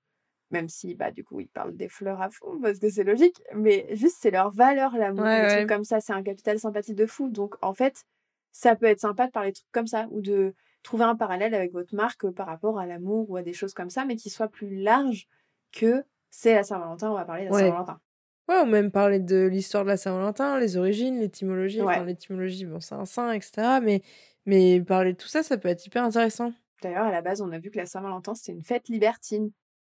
même 0.54 0.70
si 0.70 0.96
bah 0.96 1.12
du 1.12 1.24
coup 1.24 1.42
ils 1.42 1.50
parlent 1.50 1.76
des 1.76 1.90
fleurs 1.90 2.22
à 2.22 2.30
fond 2.30 2.60
parce 2.62 2.80
que 2.80 2.90
c'est 2.90 3.04
logique 3.04 3.42
mais 3.54 3.88
juste 3.92 4.18
c'est 4.22 4.32
leur 4.32 4.52
valeur 4.52 4.96
l'amour 4.96 5.26
trucs 5.50 5.68
comme 5.68 5.84
ça 5.84 6.00
c'est 6.00 6.14
un 6.14 6.24
capital 6.24 6.60
sympathie 6.60 6.94
de 6.94 7.06
fou 7.06 7.30
donc 7.30 7.56
en 7.62 7.74
fait 7.74 8.06
ça 8.52 8.76
peut 8.76 8.86
être 8.86 9.02
sympa 9.02 9.28
de 9.28 9.32
parler 9.32 9.50
de 9.50 9.56
trucs 9.56 9.72
comme 9.72 9.88
ça 9.88 10.08
ou 10.12 10.22
de 10.22 10.54
trouver 10.84 11.04
un 11.04 11.16
parallèle 11.16 11.54
avec 11.54 11.74
votre 11.74 11.96
marque 11.96 12.30
par 12.30 12.48
rapport 12.48 12.80
à 12.80 12.86
l'amour 12.86 13.30
ou 13.30 13.36
à 13.36 13.42
des 13.42 13.54
choses 13.54 13.74
comme 13.74 13.90
ça 13.90 14.06
mais 14.06 14.16
qui 14.16 14.30
soit 14.30 14.48
plus 14.48 14.82
large 14.82 15.28
que 15.74 16.04
c'est 16.30 16.54
la 16.54 16.64
Saint-Valentin 16.64 17.12
on 17.12 17.16
va 17.16 17.26
parler 17.26 17.46
de 17.46 17.52
la 17.52 17.60
Saint-Valentin. 17.60 18.00
Ouais 18.48 18.60
ou 18.62 18.66
même 18.66 18.92
parler 18.92 19.20
de 19.20 19.48
l'histoire 19.48 19.84
de 19.84 19.90
la 19.90 19.98
Saint-Valentin 19.98 20.60
les 20.60 20.78
origines 20.78 21.20
l'étymologie 21.20 21.82
enfin 21.82 22.06
l'étymologie 22.06 22.66
bon 22.66 22.80
c'est 22.80 22.96
un 22.96 23.06
saint 23.06 23.32
etc 23.32 23.80
mais 23.82 24.02
mais 24.46 24.82
parler 24.82 25.14
de 25.14 25.18
tout 25.18 25.28
ça 25.28 25.42
ça 25.44 25.58
peut 25.58 25.70
être 25.70 25.86
hyper 25.86 26.04
intéressant. 26.04 26.54
D'ailleurs, 26.84 27.06
à 27.06 27.12
la 27.12 27.22
base, 27.22 27.42
on 27.42 27.52
a 27.52 27.60
vu 27.60 27.72
que 27.72 27.78
la 27.78 27.86
Saint-Valentin, 27.86 28.36
c'était 28.36 28.52
une 28.52 28.62
fête 28.62 28.90
libertine. 28.90 29.52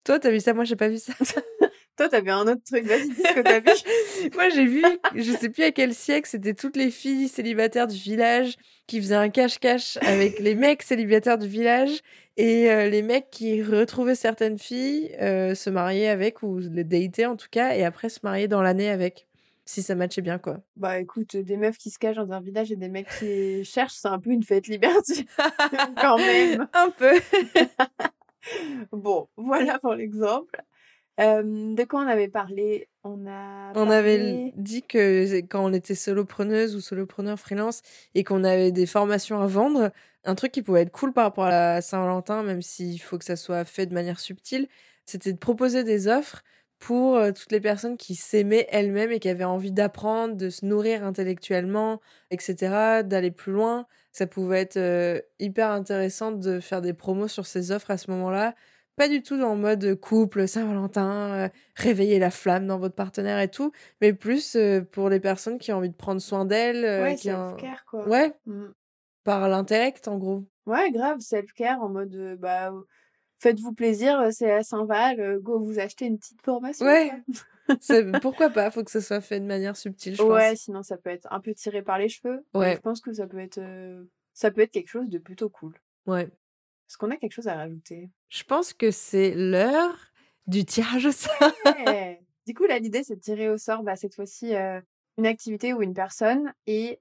Toi, 0.05 0.19
t'as 0.19 0.29
vu 0.29 0.39
ça? 0.39 0.53
Moi, 0.53 0.63
j'ai 0.63 0.75
pas 0.75 0.87
vu 0.87 0.99
ça. 0.99 1.13
Toi, 1.97 2.09
t'as 2.09 2.21
vu 2.21 2.29
un 2.29 2.41
autre 2.41 2.61
truc. 2.63 2.85
Vas-y, 2.85 3.09
dis 3.09 3.15
ce 3.15 3.33
que 3.33 3.39
t'as 3.41 3.59
vu. 3.59 4.29
Moi, 4.35 4.49
j'ai 4.49 4.65
vu, 4.65 4.83
je 5.15 5.31
sais 5.31 5.49
plus 5.49 5.63
à 5.63 5.71
quel 5.71 5.93
siècle, 5.95 6.29
c'était 6.29 6.53
toutes 6.53 6.75
les 6.75 6.91
filles 6.91 7.27
célibataires 7.27 7.87
du 7.87 7.97
village 7.97 8.55
qui 8.85 9.01
faisaient 9.01 9.15
un 9.15 9.29
cache-cache 9.29 9.97
avec 10.01 10.39
les 10.39 10.53
mecs 10.55 10.83
célibataires 10.83 11.39
du 11.39 11.47
village 11.47 12.01
et 12.37 12.69
euh, 12.69 12.87
les 12.89 13.01
mecs 13.01 13.29
qui 13.31 13.63
retrouvaient 13.63 14.15
certaines 14.15 14.59
filles, 14.59 15.15
euh, 15.21 15.55
se 15.55 15.69
mariaient 15.69 16.09
avec 16.09 16.43
ou 16.43 16.59
les 16.59 16.83
dataient 16.83 17.25
en 17.25 17.37
tout 17.37 17.47
cas, 17.49 17.75
et 17.75 17.83
après 17.83 18.09
se 18.09 18.19
mariaient 18.23 18.47
dans 18.47 18.61
l'année 18.61 18.89
avec. 18.89 19.27
Si 19.67 19.81
ça 19.81 19.95
matchait 19.95 20.21
bien, 20.21 20.37
quoi. 20.37 20.59
Bah 20.75 20.99
écoute, 20.99 21.35
des 21.35 21.57
meufs 21.57 21.79
qui 21.79 21.89
se 21.89 21.97
cachent 21.97 22.17
dans 22.17 22.31
un 22.31 22.39
village 22.39 22.71
et 22.71 22.75
des 22.75 22.89
mecs 22.89 23.07
qui 23.17 23.65
cherchent, 23.65 23.95
c'est 23.95 24.07
un 24.07 24.19
peu 24.19 24.29
une 24.29 24.43
fête 24.43 24.67
liberté. 24.67 25.25
Quand 25.99 26.17
même. 26.17 26.67
Un 26.71 26.91
peu. 26.91 27.19
bon, 28.91 29.27
voilà 29.37 29.79
pour 29.79 29.93
l'exemple. 29.93 30.61
Euh, 31.19 31.75
de 31.75 31.83
quoi 31.85 32.01
on 32.01 32.07
avait 32.07 32.27
parlé? 32.27 32.89
On 33.03 33.25
a 33.27 33.71
On 33.75 33.89
avait 33.89 34.51
dit 34.57 34.83
que 34.83 35.39
quand 35.41 35.63
on 35.63 35.73
était 35.73 35.95
solopreneuse 35.95 36.75
ou 36.75 36.81
solopreneur 36.81 37.39
freelance 37.39 37.81
et 38.15 38.23
qu'on 38.23 38.43
avait 38.43 38.71
des 38.71 38.85
formations 38.85 39.39
à 39.39 39.47
vendre, 39.47 39.91
un 40.25 40.35
truc 40.35 40.51
qui 40.51 40.61
pouvait 40.61 40.81
être 40.81 40.91
cool 40.91 41.13
par 41.13 41.23
rapport 41.25 41.45
à 41.45 41.51
la 41.51 41.81
Saint-Valentin, 41.81 42.43
même 42.43 42.61
s'il 42.61 42.99
faut 42.99 43.17
que 43.17 43.25
ça 43.25 43.35
soit 43.37 43.63
fait 43.63 43.85
de 43.85 43.93
manière 43.93 44.19
subtile, 44.19 44.67
c'était 45.05 45.31
de 45.31 45.37
proposer 45.37 45.83
des 45.83 46.07
offres 46.07 46.43
pour 46.85 47.15
euh, 47.15 47.31
toutes 47.31 47.51
les 47.51 47.59
personnes 47.59 47.97
qui 47.97 48.13
s'aimaient 48.13 48.67
elles-mêmes 48.69 49.11
et 49.11 49.19
qui 49.19 49.27
avaient 49.27 49.43
envie 49.43 49.71
d'apprendre, 49.71 50.35
de 50.35 50.51
se 50.51 50.67
nourrir 50.67 51.03
intellectuellement, 51.03 51.99
etc., 52.29 53.01
d'aller 53.03 53.31
plus 53.31 53.53
loin. 53.53 53.87
Ça 54.11 54.27
pouvait 54.27 54.61
être 54.61 54.77
euh, 54.77 55.19
hyper 55.39 55.71
intéressant 55.71 56.31
de 56.31 56.59
faire 56.59 56.81
des 56.81 56.93
promos 56.93 57.27
sur 57.27 57.47
ces 57.47 57.71
offres 57.71 57.89
à 57.89 57.97
ce 57.97 58.11
moment-là 58.11 58.53
pas 58.97 59.09
du 59.09 59.21
tout 59.21 59.41
en 59.41 59.57
mode 59.57 59.99
couple, 59.99 60.47
Saint-Valentin, 60.47 61.33
euh, 61.33 61.49
réveiller 61.75 62.17
la 62.17 62.31
flamme 62.31 62.65
dans 62.65 62.79
votre 62.79 62.95
partenaire 62.95 63.39
et 63.39 63.49
tout, 63.49 63.73
mais 63.99 64.13
plus 64.13 64.55
euh, 64.55 64.79
pour 64.89 65.09
les 65.09 65.19
personnes 65.19 65.57
qui 65.57 65.73
ont 65.73 65.77
envie 65.79 65.89
de 65.89 65.95
prendre 65.95 66.21
soin 66.21 66.45
d'elles. 66.45 67.01
Ouais, 67.01 67.15
qui 67.15 67.23
self-care, 67.23 67.83
quoi. 67.83 68.07
Ouais, 68.07 68.33
mmh. 68.45 68.67
par 69.25 69.49
l'intellect, 69.49 70.07
en 70.07 70.17
gros. 70.17 70.45
Ouais, 70.65 70.91
grave, 70.91 71.19
self-care, 71.19 71.81
en 71.81 71.89
mode, 71.89 72.37
bah, 72.39 72.71
faites-vous 73.39 73.73
plaisir, 73.73 74.27
c'est 74.31 74.51
à 74.51 74.63
Saint-Val, 74.63 75.39
go 75.39 75.59
vous 75.59 75.79
acheter 75.79 76.05
une 76.05 76.17
petite 76.17 76.41
formation. 76.41 76.85
Ouais. 76.85 77.11
pourquoi 78.21 78.49
pas 78.49 78.69
Faut 78.69 78.83
que 78.83 78.91
ce 78.91 78.99
soit 78.99 79.21
fait 79.21 79.39
de 79.39 79.45
manière 79.45 79.75
subtile, 79.75 80.15
je 80.15 80.21
pense. 80.21 80.31
Ouais, 80.31 80.55
sinon 80.55 80.83
ça 80.83 80.97
peut 80.97 81.09
être 81.09 81.27
un 81.31 81.39
peu 81.39 81.53
tiré 81.53 81.81
par 81.81 81.97
les 81.97 82.09
cheveux. 82.09 82.45
Ouais. 82.53 82.75
Je 82.75 82.81
pense 82.81 83.01
que 83.01 83.11
ça 83.11 83.25
peut 83.25 83.39
être, 83.39 83.59
ça 84.33 84.51
peut 84.51 84.61
être 84.61 84.71
quelque 84.71 84.89
chose 84.89 85.09
de 85.09 85.17
plutôt 85.17 85.49
cool. 85.49 85.73
Ouais. 86.05 86.23
Est-ce 86.23 86.97
qu'on 86.97 87.09
a 87.09 87.17
quelque 87.17 87.33
chose 87.33 87.47
à 87.47 87.55
rajouter? 87.55 88.11
Je 88.29 88.43
pense 88.43 88.73
que 88.73 88.91
c'est 88.91 89.33
l'heure 89.33 90.13
du 90.45 90.63
tirage 90.63 91.07
au 91.07 91.11
sort. 91.11 91.33
Du 92.45 92.53
coup, 92.53 92.65
là, 92.65 92.77
l'idée, 92.77 93.03
c'est 93.03 93.15
de 93.15 93.21
tirer 93.21 93.49
au 93.49 93.57
sort 93.57 93.81
bah, 93.81 93.95
cette 93.95 94.13
fois-ci 94.13 94.53
une 95.17 95.25
activité 95.25 95.73
ou 95.73 95.81
une 95.81 95.95
personne 95.95 96.53
et 96.67 96.99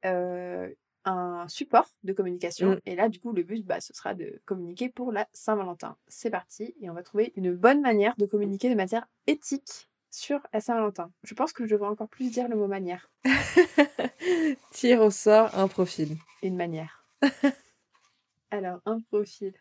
un 1.04 1.46
support 1.48 1.88
de 2.02 2.12
communication. 2.12 2.72
Mmh. 2.72 2.80
Et 2.86 2.96
là, 2.96 3.08
du 3.08 3.20
coup, 3.20 3.32
le 3.32 3.42
but, 3.42 3.64
bah, 3.64 3.80
ce 3.80 3.92
sera 3.92 4.14
de 4.14 4.40
communiquer 4.44 4.88
pour 4.88 5.12
la 5.12 5.28
Saint-Valentin. 5.32 5.96
C'est 6.08 6.30
parti 6.30 6.74
et 6.80 6.90
on 6.90 6.94
va 6.94 7.02
trouver 7.02 7.32
une 7.36 7.54
bonne 7.54 7.80
manière 7.80 8.14
de 8.16 8.26
communiquer 8.26 8.70
de 8.70 8.74
manière 8.74 9.06
éthique 9.26 9.88
sur 10.10 10.40
la 10.52 10.60
Saint-Valentin. 10.60 11.10
Je 11.24 11.34
pense 11.34 11.52
que 11.52 11.66
je 11.66 11.70
devrais 11.70 11.88
encore 11.88 12.08
plus 12.08 12.30
dire 12.30 12.48
le 12.48 12.56
mot 12.56 12.68
manière. 12.68 13.10
Tire 14.70 15.00
au 15.00 15.10
sort 15.10 15.56
un 15.58 15.68
profil. 15.68 16.16
Une 16.42 16.56
manière. 16.56 17.04
Alors, 18.50 18.80
un 18.86 19.00
profil. 19.00 19.54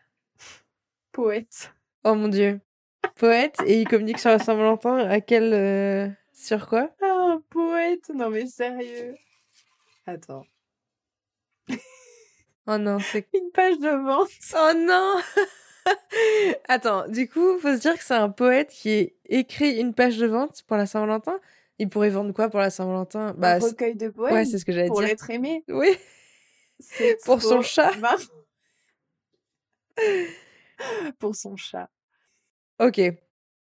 Poète. 1.11 1.73
Oh 2.03 2.15
mon 2.15 2.27
dieu. 2.27 2.59
Poète 3.15 3.57
et 3.65 3.81
il 3.81 3.87
communique 3.87 4.19
sur 4.19 4.29
la 4.29 4.39
Saint-Valentin 4.39 4.97
à 4.97 5.21
quel. 5.21 5.53
Euh, 5.53 6.09
sur 6.33 6.67
quoi? 6.67 6.89
Ah, 7.01 7.33
un 7.35 7.43
poète 7.49 8.11
Non 8.13 8.29
mais 8.29 8.45
sérieux. 8.45 9.15
Attends. 10.05 10.45
Oh 12.67 12.77
non, 12.77 12.99
c'est. 12.99 13.27
Une 13.33 13.51
page 13.51 13.79
de 13.79 13.89
vente. 13.89 14.29
Oh 14.55 14.71
non 14.75 15.15
Attends, 16.67 17.07
du 17.07 17.27
coup, 17.27 17.57
faut 17.59 17.75
se 17.75 17.81
dire 17.81 17.97
que 17.97 18.03
c'est 18.03 18.13
un 18.13 18.29
poète 18.29 18.69
qui 18.69 19.13
écrit 19.25 19.79
une 19.79 19.93
page 19.93 20.17
de 20.17 20.27
vente 20.27 20.63
pour 20.63 20.77
la 20.77 20.85
Saint-Valentin. 20.85 21.39
Il 21.79 21.89
pourrait 21.89 22.09
vendre 22.09 22.33
quoi 22.33 22.49
pour 22.49 22.59
la 22.59 22.69
Saint-Valentin? 22.69 23.33
Bah, 23.37 23.55
Un 23.55 23.59
recueil 23.59 23.95
de 23.95 24.09
poèmes. 24.09 24.33
Ouais, 24.33 24.45
c'est 24.45 24.59
ce 24.59 24.65
que 24.65 24.71
j'allais 24.71 24.85
dire. 24.85 24.93
Pour 24.93 25.01
l'être 25.01 25.29
aimé. 25.29 25.63
Oui. 25.67 25.97
Pour 27.25 27.41
son 27.41 27.61
chat. 27.61 27.91
pour 31.19 31.35
son 31.35 31.55
chat. 31.55 31.89
Ok. 32.79 33.01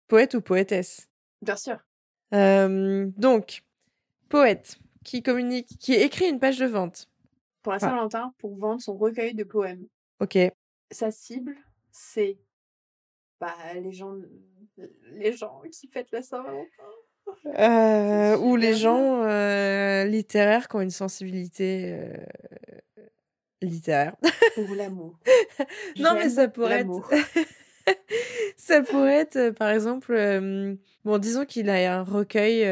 Poète 0.08 0.34
ou 0.34 0.40
poétesse? 0.40 1.08
Bien 1.42 1.56
sûr. 1.56 1.78
donc, 2.32 3.62
poète 4.28 4.78
qui 5.04 5.22
communique, 5.22 5.78
qui 5.78 5.94
écrit 5.94 6.28
une 6.28 6.38
page 6.38 6.58
de 6.58 6.66
vente. 6.66 7.09
Pour 7.62 7.72
la 7.72 7.78
Saint-Valentin, 7.78 8.32
pour 8.38 8.56
vendre 8.56 8.80
son 8.80 8.96
recueil 8.96 9.34
de 9.34 9.44
poèmes. 9.44 9.86
Ok. 10.20 10.38
Sa 10.90 11.10
cible, 11.10 11.56
c'est 11.90 12.38
bah, 13.40 13.54
les 13.74 13.92
gens, 13.92 14.16
les 15.12 15.32
gens 15.32 15.62
qui 15.70 15.88
fêtent 15.88 16.12
la 16.12 16.22
Saint-Valentin. 16.22 16.66
Euh, 17.58 18.36
ou 18.38 18.56
les 18.56 18.74
gens 18.74 19.22
euh, 19.24 20.04
littéraires 20.04 20.68
qui 20.68 20.76
ont 20.76 20.80
une 20.80 20.90
sensibilité 20.90 21.92
euh, 21.92 23.04
littéraire. 23.62 24.16
Ou 24.56 24.74
l'amour. 24.74 25.18
non, 25.98 26.14
mais 26.14 26.28
ça 26.28 26.48
pourrait 26.48 26.80
être. 26.80 27.10
ça 28.56 28.82
pourrait 28.82 29.20
être, 29.20 29.50
par 29.50 29.70
exemple, 29.70 30.76
bon, 31.04 31.18
disons 31.18 31.44
qu'il 31.44 31.70
a 31.70 31.98
un 31.98 32.02
recueil, 32.02 32.64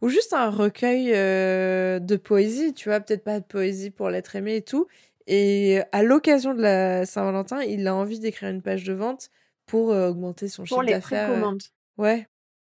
ou 0.00 0.08
juste 0.08 0.32
un 0.32 0.50
recueil 0.50 1.10
de 1.12 2.16
poésie, 2.16 2.74
tu 2.74 2.88
vois, 2.88 3.00
peut-être 3.00 3.24
pas 3.24 3.40
de 3.40 3.44
poésie 3.44 3.90
pour 3.90 4.10
l'être 4.10 4.36
aimé 4.36 4.56
et 4.56 4.62
tout. 4.62 4.86
Et 5.26 5.80
à 5.92 6.02
l'occasion 6.02 6.54
de 6.54 6.62
la 6.62 7.04
Saint-Valentin, 7.04 7.62
il 7.62 7.86
a 7.86 7.94
envie 7.94 8.18
d'écrire 8.18 8.48
une 8.48 8.62
page 8.62 8.84
de 8.84 8.94
vente 8.94 9.30
pour 9.66 9.88
augmenter 9.88 10.48
son 10.48 10.64
chiffre 10.64 10.82
d'affaires. 10.84 11.28
Pour 11.28 11.52
les 11.52 11.58
Ouais. 11.98 12.26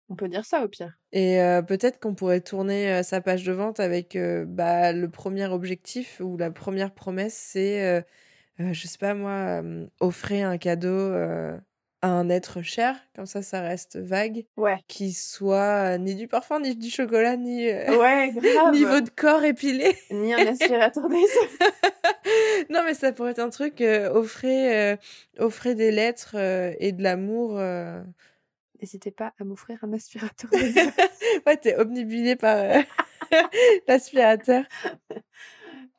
On 0.10 0.16
peut 0.16 0.30
dire 0.30 0.46
ça 0.46 0.64
au 0.64 0.68
pire. 0.68 0.98
Et 1.12 1.38
peut-être 1.68 2.00
qu'on 2.00 2.16
pourrait 2.16 2.42
tourner 2.42 3.04
sa 3.04 3.22
page 3.22 3.44
de 3.44 3.52
vente 3.52 3.80
avec 3.80 4.18
bah, 4.48 4.94
le 4.94 5.10
premier 5.10 5.46
objectif 5.48 6.20
ou 6.24 6.38
la 6.38 6.50
première 6.50 6.94
promesse, 6.94 7.36
c'est, 7.36 8.04
je 8.58 8.88
sais 8.88 8.98
pas 8.98 9.14
moi, 9.14 9.62
offrir 10.00 10.48
un 10.48 10.58
cadeau 10.58 11.12
à 12.02 12.10
un 12.10 12.30
être 12.30 12.62
cher, 12.62 12.96
comme 13.16 13.26
ça, 13.26 13.42
ça 13.42 13.62
reste 13.62 13.98
vague. 13.98 14.46
Ouais. 14.56 14.78
Qui 14.88 15.14
soit 15.14 15.98
ni 15.98 16.16
du 16.16 16.28
parfum, 16.28 16.60
ni 16.60 16.76
du 16.76 16.90
chocolat, 16.90 17.38
ni 17.38 17.68
ouais, 17.68 18.32
grave. 18.36 18.74
niveau 18.74 19.02
de 19.02 19.10
corps 19.10 19.44
épilé. 19.44 19.96
Ni 20.12 20.34
un 20.34 20.46
aspirateur 20.48 21.10
des 21.10 21.16
Non, 22.70 22.82
mais 22.86 22.94
ça 22.94 23.12
pourrait 23.12 23.32
être 23.32 23.40
un 23.40 23.50
truc, 23.50 23.82
offrir, 23.82 24.98
offrir 25.40 25.76
des 25.76 25.92
lettres 25.92 26.36
et 26.80 26.92
de 26.92 27.02
l'amour 27.02 27.60
n'hésitez 28.82 29.12
pas 29.12 29.34
à 29.40 29.44
m'offrir 29.44 29.84
un 29.84 29.94
aspirateur. 29.94 30.50
ouais, 31.46 31.58
t'es 31.58 31.76
obnubilé 31.78 32.36
par 32.36 32.58
euh, 32.58 32.82
l'aspirateur. 33.88 34.64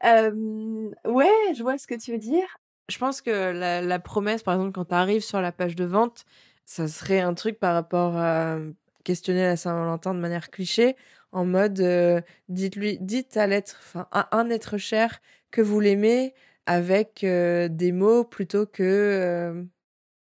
ouais, 0.02 1.54
je 1.54 1.62
vois 1.62 1.78
ce 1.78 1.86
que 1.86 1.94
tu 1.94 2.12
veux 2.12 2.18
dire. 2.18 2.58
Je 2.88 2.98
pense 2.98 3.20
que 3.20 3.52
la, 3.52 3.98
promesse, 3.98 4.42
par 4.42 4.54
exemple, 4.54 4.72
quand 4.72 4.86
tu 4.86 4.94
arrives 4.94 5.22
sur 5.22 5.40
la 5.40 5.52
page 5.52 5.76
de 5.76 5.84
vente, 5.84 6.24
ça 6.64 6.88
serait 6.88 7.20
un 7.20 7.34
truc 7.34 7.58
par 7.58 7.74
rapport 7.74 8.16
à 8.16 8.58
questionner 9.04 9.42
la 9.42 9.56
Saint-Valentin 9.56 10.14
de 10.14 10.20
manière 10.20 10.50
cliché, 10.50 10.96
en 11.32 11.44
mode 11.44 11.80
euh, 11.80 12.20
dites-lui, 12.48 12.98
dites 13.00 13.36
à 13.36 13.46
l'être, 13.46 13.76
enfin, 13.80 14.06
à 14.12 14.36
un 14.36 14.50
être 14.50 14.78
cher 14.78 15.20
que 15.50 15.60
vous 15.60 15.80
l'aimez 15.80 16.34
avec 16.66 17.24
euh, 17.24 17.68
des 17.68 17.92
mots 17.92 18.24
plutôt 18.24 18.66
que 18.66 19.66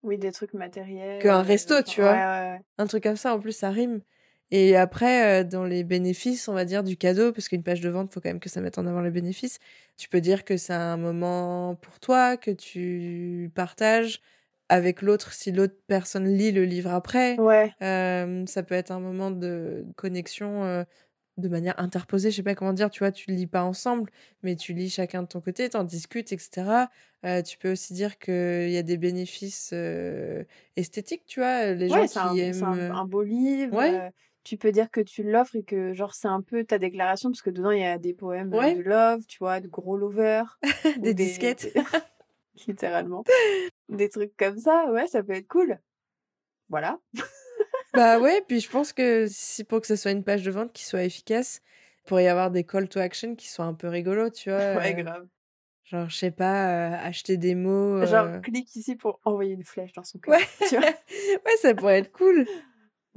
oui, 0.04 0.18
des 0.18 0.32
trucs 0.32 0.54
matériels. 0.54 1.22
Qu'un 1.22 1.42
resto, 1.42 1.82
tu 1.82 2.02
vois. 2.02 2.60
Un 2.78 2.88
truc 2.88 3.04
comme 3.04 3.18
ça, 3.18 3.36
en 3.36 3.40
plus, 3.40 3.52
ça 3.52 3.70
rime. 3.70 4.02
Et 4.52 4.76
après, 4.78 5.44
dans 5.44 5.66
les 5.66 5.84
bénéfices, 5.84 6.48
on 6.48 6.54
va 6.54 6.66
dire, 6.66 6.84
du 6.84 6.96
cadeau, 6.96 7.34
parce 7.34 7.50
qu'une 7.50 7.64
page 7.64 7.82
de 7.82 7.90
vente, 7.90 8.10
il 8.12 8.14
faut 8.14 8.22
quand 8.22 8.30
même 8.30 8.40
que 8.40 8.50
ça 8.50 8.62
mette 8.62 8.78
en 8.78 8.86
avant 8.86 9.02
les 9.02 9.12
bénéfices, 9.12 9.60
tu 9.98 10.08
peux 10.08 10.22
dire 10.22 10.46
que 10.46 10.56
c'est 10.58 10.74
un 10.74 10.98
moment 10.98 11.76
pour 11.76 12.00
toi, 12.00 12.38
que 12.38 12.52
tu 12.52 13.52
partages 13.56 14.22
avec 14.70 15.02
l'autre 15.02 15.34
si 15.34 15.52
l'autre 15.52 15.76
personne 15.88 16.28
lit 16.28 16.52
le 16.52 16.64
livre 16.64 16.94
après. 16.94 17.38
Ouais. 17.40 17.74
ça 17.80 18.64
peut 18.64 18.76
être 18.76 18.92
un 18.92 19.00
moment 19.00 19.32
de 19.32 19.86
connexion 19.96 20.86
de 21.38 21.50
manière 21.50 21.80
interposée, 21.80 22.32
je 22.32 22.38
sais 22.38 22.44
pas 22.44 22.56
comment 22.56 22.74
dire, 22.74 22.90
tu 22.90 23.00
vois, 23.00 23.12
tu 23.12 23.32
lis 23.32 23.48
pas 23.48 23.64
ensemble, 23.64 24.12
mais 24.42 24.56
tu 24.56 24.74
lis 24.74 24.90
chacun 24.90 25.22
de 25.22 25.28
ton 25.28 25.40
côté, 25.40 25.70
t'en 25.70 25.84
discutes, 25.84 26.32
etc. 26.32 26.88
Euh, 27.26 27.42
tu 27.44 27.58
peux 27.58 27.72
aussi 27.72 27.94
dire 27.94 28.18
qu'il 28.18 28.70
y 28.70 28.78
a 28.78 28.84
des 28.84 28.98
bénéfices 28.98 29.70
euh, 29.74 30.44
esthétiques, 30.76 31.26
tu 31.26 31.40
vois, 31.40 31.74
les 31.74 31.90
gens 31.90 32.06
qui 32.06 32.18
un, 32.18 32.36
aiment... 32.36 32.64
Un, 32.64 32.92
un, 32.92 33.06
beau 33.06 33.22
livre, 33.22 33.80
euh, 33.80 34.10
tu 34.48 34.56
peux 34.56 34.72
dire 34.72 34.90
que 34.90 35.02
tu 35.02 35.24
l'offres 35.24 35.58
et 35.58 35.64
que 35.64 35.94
genre 35.94 36.14
c'est 36.14 36.30
un 36.30 36.42
peu 36.42 36.64
ta 36.64 36.78
déclaration, 36.78 37.30
parce 37.30 37.42
que 37.42 37.50
dedans 37.50 37.72
il 37.72 37.82
y 37.82 37.86
a 37.86 37.98
des 37.98 38.14
poèmes 38.14 38.50
de 38.50 38.82
love, 38.82 39.26
tu 39.28 39.40
vois, 39.40 39.60
de 39.60 39.68
gros 39.68 39.98
lovers. 39.98 40.58
des, 40.98 41.14
disquettes. 41.14 41.74
Littéralement. 42.68 43.26
des 43.90 44.08
trucs 44.08 44.36
comme 44.38 44.58
ça, 44.58 44.90
ouais, 44.92 45.06
ça 45.08 45.22
peut 45.22 45.34
être 45.34 45.50
cool. 45.50 45.80
Voilà. 46.70 46.98
bah 47.94 48.20
ouais, 48.22 48.42
puis 48.48 48.62
je 48.62 48.70
pense 48.70 48.94
que 48.94 49.28
si 49.30 49.66
pour 49.66 49.82
que 49.82 49.88
ce 49.88 49.98
soit 49.98 50.12
une 50.12 50.24
page 50.24 50.44
de 50.44 50.52
vente 50.52 50.72
qui 50.72 50.86
soit 50.86 51.04
efficace, 51.04 51.62
il 52.00 52.08
pourrait 52.08 52.24
y 52.24 52.28
avoir 52.28 52.50
des 52.50 52.64
call 52.64 52.88
to 52.88 53.02
action 53.02 53.36
qui 53.36 53.50
soient 53.50 53.66
un 53.66 53.74
peu 53.74 53.90
rigolos, 53.90 54.30
tu 54.30 54.50
vois. 54.50 54.76
Ouais, 54.76 54.98
euh, 54.98 55.04
grave. 55.04 55.28
genre, 55.84 56.10
je 56.10 56.16
sais 56.16 56.32
pas, 56.32 56.70
euh, 56.70 56.98
acheter 57.02 57.36
des 57.36 57.54
mots. 57.54 58.06
Genre, 58.06 58.28
euh, 58.28 58.40
clique 58.40 58.74
ici 58.78 58.96
pour 58.96 59.20
envoyer 59.26 59.56
une 59.56 59.66
flèche 59.66 59.92
dans 59.92 60.06
son 60.06 60.20
cœur. 60.20 60.40
Ouais. 60.40 60.68
Ouais, 60.72 61.58
ça 61.62 61.76
pourrait 61.76 62.00
être 62.00 62.14
cool. 62.14 62.48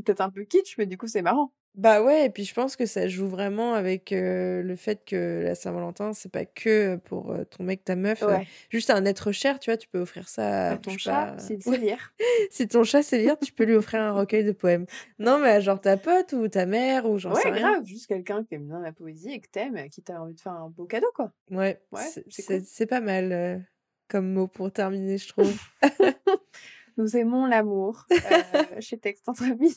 Peut-être 0.03 0.21
un 0.21 0.31
peu 0.31 0.45
kitsch, 0.45 0.77
mais 0.79 0.87
du 0.87 0.97
coup, 0.99 1.07
c'est 1.07 1.23
marrant. 1.23 1.53
Bah 1.77 2.03
ouais, 2.03 2.27
et 2.27 2.31
puis 2.31 2.45
je 2.45 2.53
pense 2.53 2.75
que 2.75 2.85
ça 2.85 3.07
joue 3.07 3.29
vraiment 3.29 3.75
avec 3.75 4.11
euh, 4.11 4.61
le 4.61 4.75
fait 4.75 5.05
que 5.07 5.41
la 5.45 5.55
Saint-Valentin, 5.55 6.13
c'est 6.15 6.29
pas 6.33 6.45
que 6.45 6.97
pour 6.97 7.31
euh, 7.31 7.45
ton 7.45 7.63
mec, 7.63 7.85
ta 7.85 7.95
meuf. 7.95 8.25
euh, 8.25 8.39
juste 8.71 8.91
un 8.91 9.05
être 9.05 9.31
cher, 9.31 9.61
tu 9.61 9.71
vois, 9.71 9.77
tu 9.77 9.87
peux 9.87 10.01
offrir 10.01 10.29
ça 10.29 10.71
à 10.71 10.73
À 10.73 10.77
ton 10.79 10.99
chat, 10.99 11.27
pas, 11.27 11.39
c'est 11.39 11.63
c'est 11.63 11.77
lire. 11.79 12.13
Si 12.51 12.67
ton 12.67 12.83
chat 12.83 13.05
sait 13.05 13.19
lire, 13.19 13.39
tu 13.39 13.53
peux 13.53 13.63
lui 13.65 13.75
offrir 13.77 14.01
un 14.01 14.11
recueil 14.11 14.45
de 14.45 14.51
poèmes. 14.51 14.85
Non, 15.21 15.39
mais 15.39 15.51
à 15.51 15.61
genre 15.61 15.81
ta 15.81 15.97
pote 15.97 16.33
ou 16.33 16.49
ta 16.49 16.67
mère 16.67 17.09
ou 17.09 17.21
sais 17.21 17.29
Ouais, 17.29 17.51
rien. 17.53 17.71
grave. 17.75 17.85
Juste 17.87 18.09
quelqu'un 18.09 18.43
qui 18.43 18.57
aime 18.57 18.67
bien 18.67 18.81
la 18.81 18.93
poésie 18.93 19.31
et 19.35 19.41
que 19.41 19.49
t'aimes, 19.49 19.77
et 19.77 19.89
qui 19.91 20.03
t'a 20.03 20.21
envie 20.21 20.35
de 20.35 20.41
faire 20.41 20.53
un 20.53 20.71
beau 20.71 20.87
cadeau, 20.87 21.13
quoi. 21.15 21.31
Ouais, 21.53 21.81
Ouais, 21.93 22.01
c'est- 22.03 22.25
c'est 22.31 22.43
c'est 22.43 22.59
cool. 22.59 22.63
c'est 22.67 22.87
pas 22.87 23.01
mal 23.01 23.65
comme 24.09 24.33
mot 24.33 24.49
pour 24.49 24.73
terminer, 24.73 25.19
je 25.19 25.29
trouve. 25.29 25.55
Nous 27.01 27.17
aimons 27.17 27.47
l'amour 27.47 28.05
euh, 28.13 28.81
chez 28.81 28.99
Texte 28.99 29.27
entre 29.27 29.45
amis. 29.45 29.75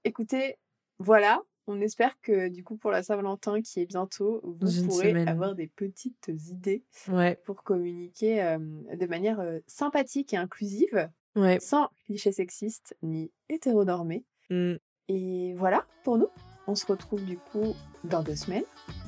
Écoutez, 0.05 0.55
voilà. 0.97 1.41
On 1.67 1.81
espère 1.81 2.19
que 2.21 2.47
du 2.47 2.63
coup 2.63 2.77
pour 2.77 2.89
la 2.89 3.03
Saint-Valentin 3.03 3.61
qui 3.61 3.81
est 3.81 3.85
bientôt, 3.85 4.39
vous 4.43 4.85
pourrez 4.87 5.09
semaine. 5.09 5.27
avoir 5.27 5.55
des 5.55 5.67
petites 5.67 6.31
idées 6.49 6.83
Ouais, 7.09 7.35
pour 7.45 7.63
communiquer 7.63 8.41
euh, 8.41 8.57
de 8.57 9.05
manière 9.07 9.41
euh, 9.41 9.59
sympathique 9.67 10.33
et 10.33 10.37
inclusive, 10.37 11.09
ouais. 11.35 11.59
sans 11.59 11.89
clichés 12.05 12.31
sexistes 12.31 12.95
ni 13.03 13.31
hétéronormés. 13.49 14.23
Mm. 14.49 14.75
Et 15.09 15.53
voilà 15.57 15.85
pour 16.05 16.17
nous. 16.17 16.29
On 16.65 16.75
se 16.75 16.85
retrouve 16.85 17.25
du 17.25 17.37
coup 17.37 17.75
dans 18.05 18.23
deux 18.23 18.37
semaines. 18.37 18.63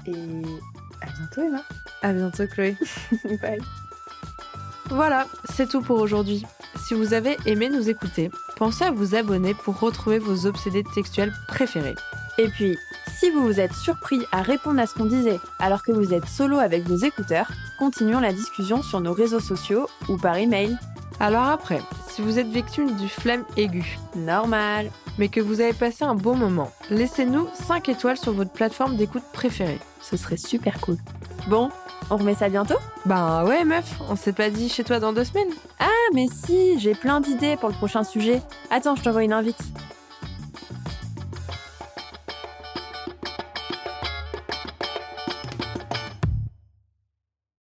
Et 0.06 0.12
à 1.02 1.10
bientôt 1.18 1.42
Emma. 1.42 1.64
À 2.02 2.12
bientôt, 2.12 2.46
Chloé. 2.48 2.76
Bye. 3.42 3.62
Voilà, 4.92 5.26
c'est 5.46 5.70
tout 5.70 5.82
pour 5.82 6.02
aujourd'hui. 6.02 6.46
Si 6.76 6.94
vous 6.94 7.14
avez 7.14 7.38
aimé 7.46 7.70
nous 7.70 7.90
écouter, 7.90 8.30
pensez 8.58 8.84
à 8.84 8.92
vous 8.92 9.16
abonner 9.16 9.54
pour 9.54 9.80
retrouver 9.80 10.20
vos 10.20 10.46
obsédés 10.46 10.84
textuels 10.94 11.34
préférés. 11.48 11.96
Et 12.38 12.50
puis, 12.50 12.78
si 13.18 13.30
vous 13.30 13.42
vous 13.46 13.62
êtes 13.62 13.74
surpris 13.74 14.20
à 14.34 14.42
répondre 14.42 14.82
à 14.82 14.88
ce 14.88 14.96
qu'on 14.96 15.06
disait 15.06 15.40
alors 15.60 15.84
que 15.84 15.94
vous 15.94 16.14
êtes 16.14 16.26
solo 16.26 16.60
avec 16.60 16.84
vos 16.84 16.98
écouteurs, 16.98 17.50
continuons 17.80 18.20
la 18.20 18.34
discussion 18.34 18.84
sur 18.84 19.00
nos 19.00 19.14
réseaux 19.14 19.40
sociaux 19.40 19.88
ou 20.10 20.18
par 20.18 20.36
email. 20.36 20.78
Alors 21.22 21.46
après, 21.46 21.80
si 22.10 22.22
vous 22.22 22.38
êtes 22.38 22.50
victime 22.50 22.98
du 22.98 23.08
flemme 23.08 23.46
aigu, 23.56 23.98
Normal. 24.18 24.92
mais 25.18 25.30
que 25.30 25.40
vous 25.40 25.62
avez 25.62 25.74
passé 25.74 26.04
un 26.04 26.16
bon 26.16 26.36
moment, 26.36 26.72
laissez-nous 26.90 27.48
5 27.54 27.88
étoiles 27.88 28.18
sur 28.18 28.34
votre 28.34 28.52
plateforme 28.52 28.98
d'écoute 28.98 29.24
préférée. 29.32 29.80
Ce 30.02 30.18
serait 30.18 30.38
super 30.38 30.82
cool. 30.82 30.98
Bon, 31.48 31.70
on 32.10 32.18
remet 32.18 32.36
ça 32.36 32.50
bientôt 32.50 32.78
Bah 33.06 33.44
ouais 33.46 33.66
meuf, 33.66 34.00
on 34.10 34.16
s'est 34.16 34.34
pas 34.34 34.50
dit 34.50 34.70
chez 34.70 34.84
toi 34.84 35.00
dans 35.00 35.12
deux 35.12 35.24
semaines 35.24 35.50
Ah 35.80 35.88
mais 36.14 36.28
si, 36.28 36.80
j'ai 36.80 36.94
plein 36.94 37.20
d'idées 37.20 37.58
pour 37.58 37.70
le 37.70 37.76
prochain 37.76 38.04
sujet. 38.04 38.42
Attends, 38.70 38.96
je 38.96 39.04
t'envoie 39.04 39.24
une 39.24 39.34
invite. 39.34 39.60